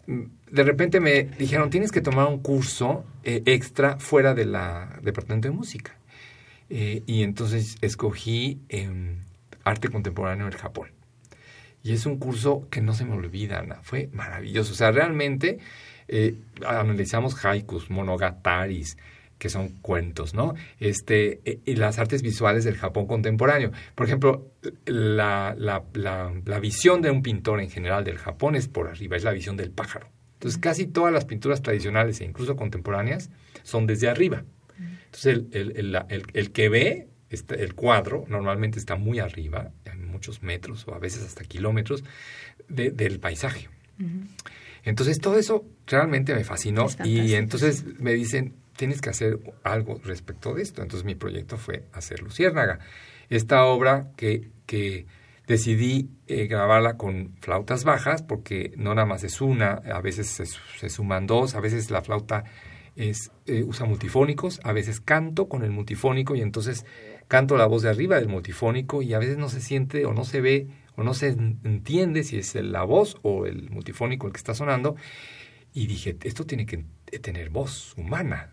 De 0.08 0.64
repente 0.64 1.00
me 1.00 1.24
dijeron, 1.24 1.70
tienes 1.70 1.92
que 1.92 2.02
tomar 2.02 2.28
un 2.28 2.40
curso 2.40 3.06
eh, 3.24 3.44
extra 3.46 4.00
fuera 4.00 4.34
del 4.34 4.56
departamento 5.02 5.50
de 5.50 5.54
música. 5.54 5.96
Eh, 6.70 7.04
y 7.06 7.24
entonces 7.24 7.78
escogí 7.82 8.60
em, 8.70 9.18
arte 9.64 9.90
contemporáneo 9.90 10.46
del 10.46 10.56
Japón. 10.56 10.90
Y 11.84 11.94
es 11.94 12.06
un 12.06 12.18
curso 12.18 12.68
que 12.72 12.82
no 12.82 12.94
se 12.94 13.06
me 13.06 13.14
olvida, 13.14 13.60
Ana. 13.60 13.80
Fue 13.84 14.10
maravilloso. 14.14 14.72
O 14.72 14.76
sea, 14.76 14.92
realmente 14.92 15.60
analizamos 16.66 17.44
haikus, 17.46 17.90
monogataris, 17.90 18.98
que 19.38 19.50
son 19.50 19.70
cuentos, 19.82 20.34
¿no? 20.34 20.56
Este, 20.80 21.42
e, 21.46 21.60
y 21.66 21.76
las 21.76 22.00
artes 22.00 22.22
visuales 22.22 22.64
del 22.64 22.76
Japón 22.76 23.08
contemporáneo. 23.08 23.72
Por 23.96 24.08
ejemplo, 24.08 24.52
la, 24.86 25.56
la, 25.58 25.84
la, 25.94 26.60
visión 26.60 27.02
de 27.02 27.12
un 27.12 27.22
pintor 27.22 27.62
en 27.62 27.70
general 27.70 28.04
del 28.04 28.18
Japón 28.18 28.56
es 28.56 28.68
por 28.68 28.88
arriba, 28.88 29.16
es 29.18 29.24
la 29.24 29.32
visión 29.32 29.58
del 29.58 29.72
pájaro. 29.72 30.10
Entonces, 30.34 30.60
casi 30.60 30.88
todas 30.88 31.14
las 31.14 31.26
pinturas 31.26 31.62
tradicionales 31.62 32.22
e 32.22 32.26
incluso 32.26 32.56
contemporáneas 32.56 33.30
son 33.64 33.88
desde 33.88 34.10
arriba. 34.10 34.44
Entonces, 35.06 35.26
el, 35.26 35.48
el, 35.54 35.96
el, 36.10 36.24
el 36.34 36.52
que 36.52 36.70
ve 36.70 37.08
este, 37.30 37.62
el 37.64 37.74
cuadro 37.74 38.26
normalmente 38.30 38.80
está 38.80 38.96
muy 38.96 39.20
arriba, 39.20 39.72
en 39.86 40.08
muchos 40.08 40.44
metros 40.44 40.88
o 40.88 40.94
a 40.94 41.00
veces 41.00 41.24
hasta 41.24 41.44
kilómetros 41.44 42.04
del 42.70 43.20
paisaje. 43.20 43.70
Entonces, 44.84 45.20
todo 45.20 45.38
eso 45.38 45.66
realmente 45.86 46.34
me 46.34 46.44
fascinó 46.44 46.88
y 47.04 47.34
entonces 47.34 47.84
me 48.00 48.14
dicen, 48.14 48.54
tienes 48.78 49.02
que 49.02 49.10
hacer 49.10 49.40
algo 49.64 50.00
respecto 50.04 50.54
de 50.54 50.62
esto. 50.62 50.82
Entonces 50.82 51.06
mi 51.06 51.16
proyecto 51.16 51.58
fue 51.58 51.84
hacer 51.92 52.22
Luciérnaga. 52.22 52.80
Esta 53.30 53.66
obra 53.66 54.12
que, 54.16 54.52
que 54.66 55.06
decidí 55.48 56.10
eh, 56.28 56.48
grabarla 56.48 56.98
con 56.98 57.36
flautas 57.40 57.86
bajas 57.86 58.22
porque 58.22 58.74
no 58.78 58.94
nada 58.94 59.08
más 59.08 59.24
es 59.24 59.42
una, 59.42 59.82
a 59.92 60.02
veces 60.02 60.28
se, 60.28 60.90
suman 60.90 61.26
dos, 61.26 61.56
a 61.56 61.62
veces 61.62 61.90
la 61.90 62.02
flauta 62.02 62.44
es, 62.96 63.32
eh, 63.46 63.64
usa 63.64 63.86
multifónicos, 63.86 64.60
a 64.64 64.74
veces 64.74 65.00
canto 65.00 65.48
con 65.48 65.64
el 65.64 65.72
multifónico 65.72 66.36
y 66.36 66.42
entonces 66.42 66.86
canto 67.28 67.58
la 67.58 67.66
voz 67.66 67.84
de 67.84 67.90
arriba 67.90 68.18
del 68.18 68.28
multifónico 68.28 69.02
y 69.02 69.14
a 69.14 69.20
veces 69.20 69.38
no 69.38 69.50
se 69.50 69.62
siente 69.62 70.06
o 70.06 70.14
no 70.14 70.26
se 70.26 70.42
ve 70.42 70.68
o 70.96 71.04
no 71.04 71.14
se 71.14 71.30
entiende 71.30 72.24
si 72.24 72.38
es 72.38 72.56
la 72.56 72.84
voz 72.84 73.18
o 73.22 73.46
el 73.46 73.70
multifónico 73.70 74.28
el 74.28 74.34
que 74.34 74.38
está 74.38 74.54
sonando. 74.54 74.96
Y 75.74 75.86
dije, 75.86 76.18
esto 76.24 76.46
tiene 76.46 76.66
que 76.66 76.86
tener 77.22 77.52
voz 77.52 77.94
humana, 77.98 78.50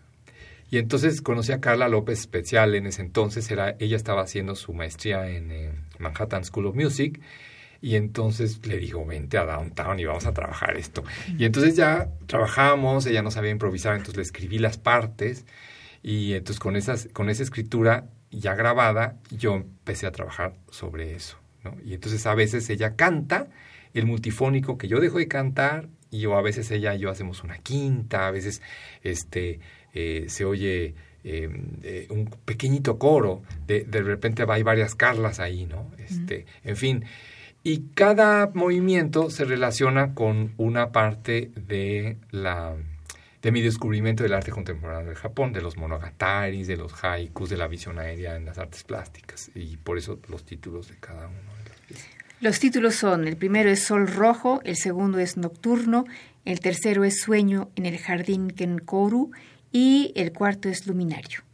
y 0.69 0.77
entonces 0.77 1.21
conocí 1.21 1.51
a 1.51 1.61
Carla 1.61 1.87
López 1.87 2.19
Especial 2.19 2.75
en 2.75 2.87
ese 2.87 3.01
entonces, 3.01 3.49
era, 3.51 3.75
ella 3.79 3.95
estaba 3.95 4.21
haciendo 4.21 4.55
su 4.55 4.73
maestría 4.73 5.29
en 5.29 5.51
eh, 5.51 5.71
Manhattan 5.99 6.43
School 6.43 6.67
of 6.67 6.75
Music, 6.75 7.21
y 7.81 7.95
entonces 7.95 8.65
le 8.65 8.77
digo, 8.77 9.05
vente 9.05 9.37
a 9.37 9.45
Downtown 9.45 9.99
y 9.99 10.05
vamos 10.05 10.25
a 10.25 10.33
trabajar 10.33 10.75
esto. 10.75 11.03
Y 11.37 11.45
entonces 11.45 11.75
ya 11.75 12.09
trabajamos, 12.25 13.05
ella 13.05 13.21
no 13.21 13.29
sabía 13.29 13.51
improvisar, 13.51 13.93
entonces 13.93 14.17
le 14.17 14.23
escribí 14.23 14.57
las 14.57 14.77
partes, 14.77 15.45
y 16.01 16.33
entonces 16.33 16.59
con, 16.59 16.75
esas, 16.75 17.09
con 17.13 17.29
esa 17.29 17.43
escritura 17.43 18.09
ya 18.31 18.55
grabada, 18.55 19.17
yo 19.29 19.55
empecé 19.55 20.07
a 20.07 20.11
trabajar 20.11 20.53
sobre 20.69 21.15
eso. 21.15 21.37
¿no? 21.63 21.75
Y 21.83 21.93
entonces 21.93 22.25
a 22.25 22.35
veces 22.35 22.69
ella 22.69 22.95
canta 22.95 23.47
el 23.93 24.05
multifónico 24.05 24.77
que 24.77 24.87
yo 24.87 24.99
dejo 24.99 25.19
de 25.19 25.27
cantar, 25.27 25.87
y 26.11 26.19
yo 26.19 26.35
a 26.37 26.41
veces 26.41 26.69
ella 26.71 26.95
y 26.95 26.99
yo 26.99 27.09
hacemos 27.09 27.43
una 27.43 27.57
quinta, 27.59 28.27
a 28.27 28.31
veces 28.31 28.61
este 29.03 29.59
eh, 29.93 30.25
se 30.27 30.45
oye 30.45 30.93
eh, 31.23 31.49
eh, 31.83 32.07
un 32.09 32.25
pequeñito 32.45 32.99
coro, 32.99 33.41
de, 33.65 33.83
de 33.83 34.01
repente 34.01 34.45
hay 34.47 34.63
varias 34.63 34.93
Carlas 34.95 35.39
ahí, 35.39 35.65
¿no? 35.65 35.91
Este, 35.97 36.45
En 36.63 36.75
fin, 36.75 37.05
y 37.63 37.87
cada 37.95 38.51
movimiento 38.53 39.31
se 39.31 39.43
relaciona 39.43 40.13
con 40.13 40.53
una 40.57 40.91
parte 40.91 41.51
de 41.55 42.17
la 42.31 42.75
de 43.41 43.51
mi 43.51 43.61
descubrimiento 43.61 44.23
del 44.23 44.33
arte 44.33 44.51
contemporáneo 44.51 45.05
del 45.05 45.15
Japón, 45.15 45.53
de 45.53 45.61
los 45.61 45.77
monogataris, 45.77 46.67
de 46.67 46.77
los 46.77 47.03
haikus, 47.03 47.49
de 47.49 47.57
la 47.57 47.67
visión 47.67 47.99
aérea 47.99 48.35
en 48.35 48.45
las 48.45 48.57
artes 48.57 48.83
plásticas, 48.83 49.51
y 49.53 49.77
por 49.77 49.99
eso 49.99 50.19
los 50.29 50.43
títulos 50.45 50.89
de 50.89 50.95
cada 50.99 51.27
uno 51.27 51.37
de 51.37 51.95
Los 52.41 52.59
títulos 52.59 52.95
son, 52.95 53.27
el 53.27 53.37
primero 53.37 53.69
es 53.69 53.85
Sol 53.85 54.07
Rojo, 54.07 54.59
el 54.65 54.75
segundo 54.75 55.19
es 55.19 55.37
Nocturno, 55.37 56.03
el 56.43 56.59
tercero 56.59 57.05
es 57.05 57.21
Sueño 57.21 57.69
en 57.75 57.85
el 57.85 57.97
Jardín 57.97 58.49
Kenkoru 58.49 59.31
y 59.71 60.11
el 60.15 60.33
cuarto 60.33 60.67
es 60.67 60.85
luminario. 60.85 61.44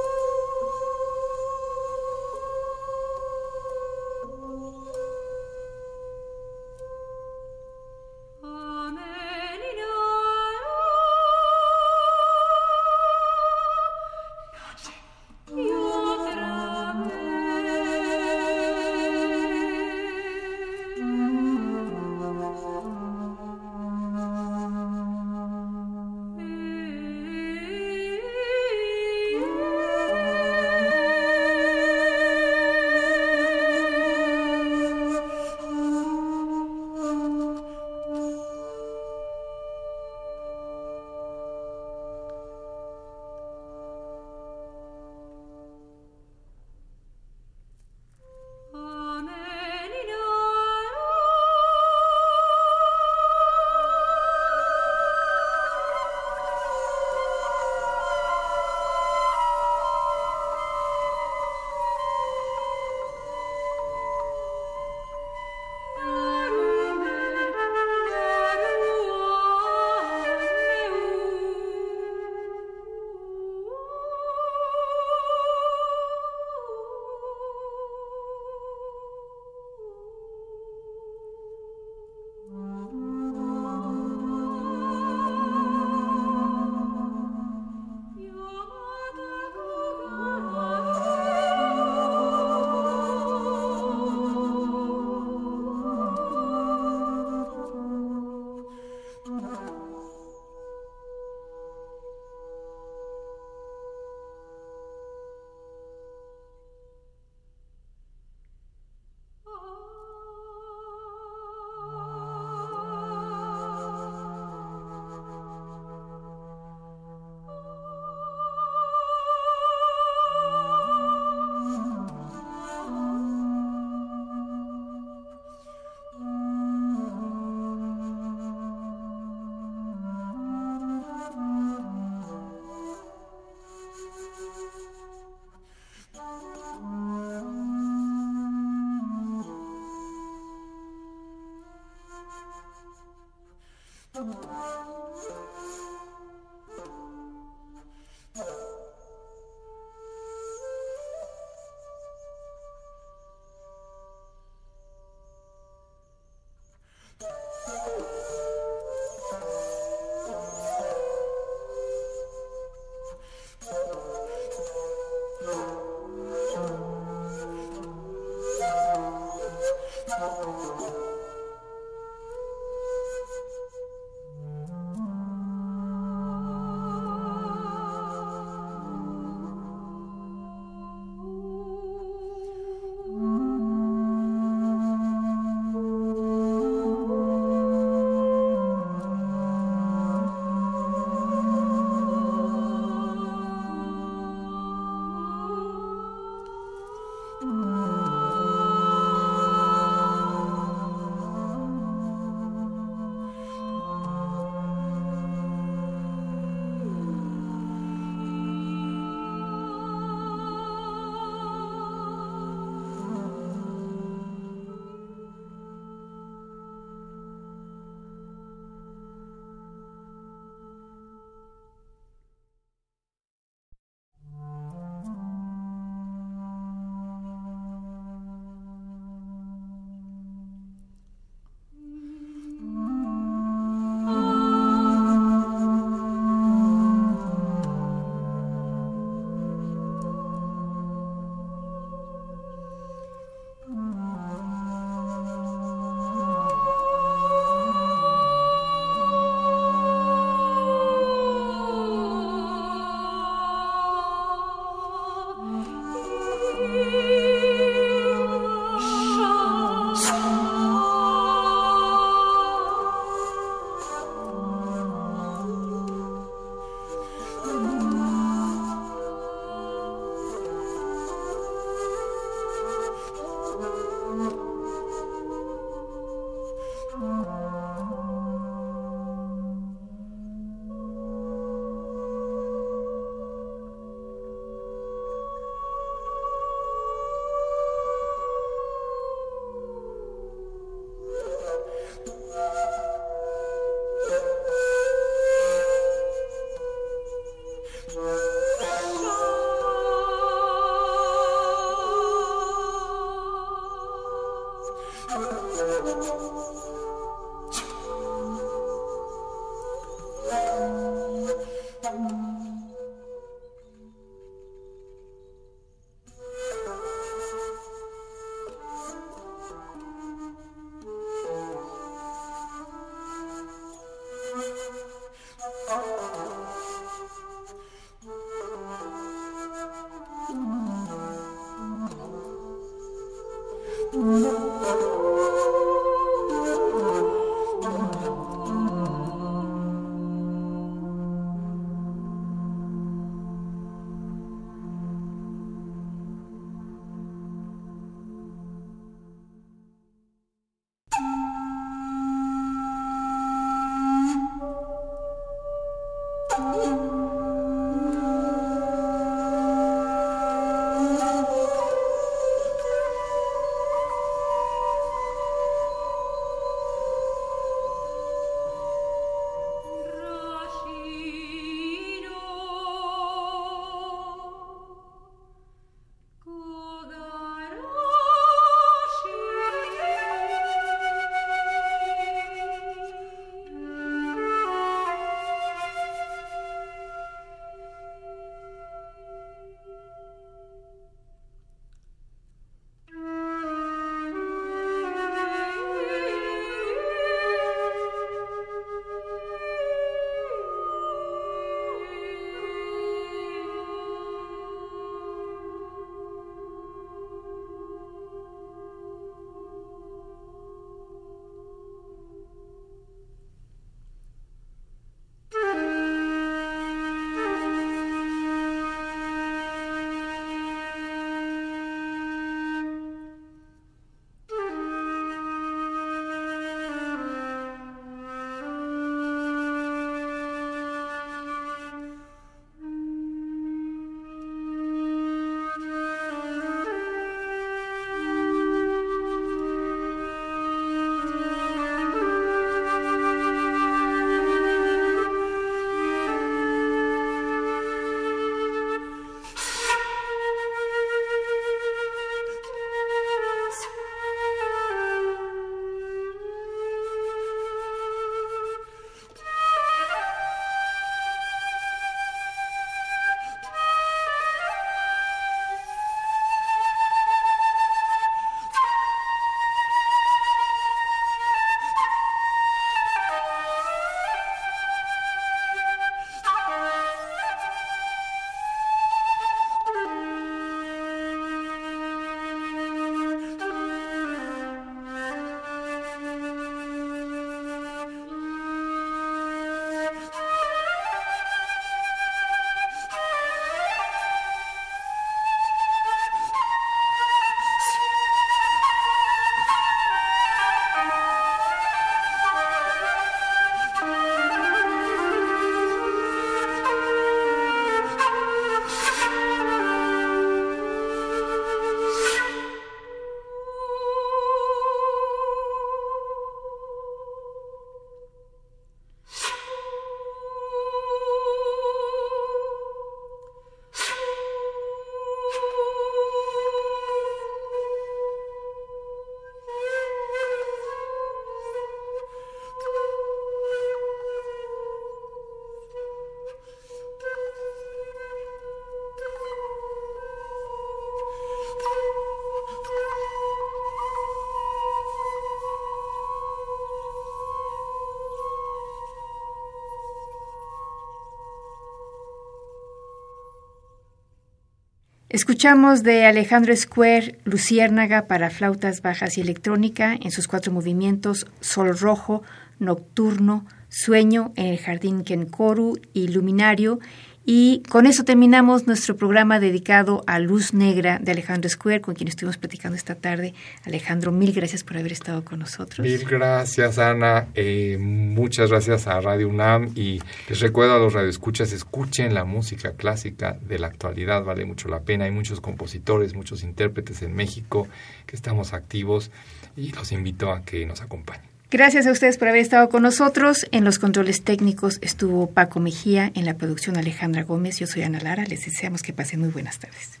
Escuchamos 555.16 555.82
de 555.82 556.04
Alejandro 556.04 556.54
Square 556.54 557.20
Luciérnaga 557.24 558.06
para 558.06 558.28
flautas 558.28 558.82
bajas 558.82 559.16
y 559.16 559.22
electrónica 559.22 559.94
en 559.94 560.10
sus 560.10 560.28
cuatro 560.28 560.52
movimientos 560.52 561.26
Sol 561.40 561.74
Rojo, 561.78 562.22
Nocturno, 562.58 563.46
Sueño 563.70 564.34
en 564.36 564.44
el 564.44 564.58
Jardín 564.58 565.04
Kenkoru 565.04 565.80
y 565.94 566.08
Luminario 566.08 566.80
y 567.28 567.64
con 567.68 567.86
eso 567.86 568.04
terminamos 568.04 568.68
nuestro 568.68 568.96
programa 568.96 569.40
dedicado 569.40 570.04
a 570.06 570.20
Luz 570.20 570.54
Negra 570.54 571.00
de 571.00 571.10
Alejandro 571.10 571.50
Square, 571.50 571.80
con 571.80 571.96
quien 571.96 572.06
estuvimos 572.06 572.36
platicando 572.36 572.76
esta 572.76 572.94
tarde. 572.94 573.34
Alejandro, 573.64 574.12
mil 574.12 574.32
gracias 574.32 574.62
por 574.62 574.76
haber 574.76 574.92
estado 574.92 575.24
con 575.24 575.40
nosotros. 575.40 575.84
Mil 575.84 576.04
gracias, 576.04 576.78
Ana. 576.78 577.26
Eh, 577.34 577.78
muchas 577.80 578.50
gracias 578.50 578.86
a 578.86 579.00
Radio 579.00 579.28
UNAM 579.28 579.72
y 579.74 580.00
les 580.28 580.38
recuerdo 580.38 580.76
a 580.76 580.78
los 580.78 580.92
radioescuchas, 580.92 581.52
escuchen 581.52 582.14
la 582.14 582.24
música 582.24 582.74
clásica 582.74 583.36
de 583.44 583.58
la 583.58 583.66
actualidad, 583.66 584.22
vale 584.22 584.44
mucho 584.44 584.68
la 584.68 584.82
pena. 584.82 585.06
Hay 585.06 585.10
muchos 585.10 585.40
compositores, 585.40 586.14
muchos 586.14 586.44
intérpretes 586.44 587.02
en 587.02 587.12
México 587.12 587.66
que 588.06 588.14
estamos 588.14 588.52
activos 588.52 589.10
y 589.56 589.72
los 589.72 589.90
invito 589.90 590.30
a 590.30 590.42
que 590.44 590.64
nos 590.64 590.80
acompañen. 590.80 591.35
Gracias 591.48 591.86
a 591.86 591.92
ustedes 591.92 592.18
por 592.18 592.26
haber 592.26 592.40
estado 592.40 592.68
con 592.68 592.82
nosotros. 592.82 593.46
En 593.52 593.64
los 593.64 593.78
controles 593.78 594.24
técnicos 594.24 594.78
estuvo 594.82 595.30
Paco 595.30 595.60
Mejía, 595.60 596.10
en 596.14 596.24
la 596.26 596.34
producción 596.34 596.76
Alejandra 596.76 597.22
Gómez. 597.22 597.60
Yo 597.60 597.68
soy 597.68 597.82
Ana 597.82 598.00
Lara. 598.00 598.24
Les 598.24 598.44
deseamos 598.44 598.82
que 598.82 598.92
pasen 598.92 599.20
muy 599.20 599.28
buenas 599.28 599.58
tardes. 599.60 600.00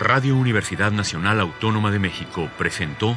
Radio 0.00 0.36
Universidad 0.36 0.92
Nacional 0.92 1.40
Autónoma 1.40 1.90
de 1.90 1.98
México 1.98 2.50
presentó 2.58 3.16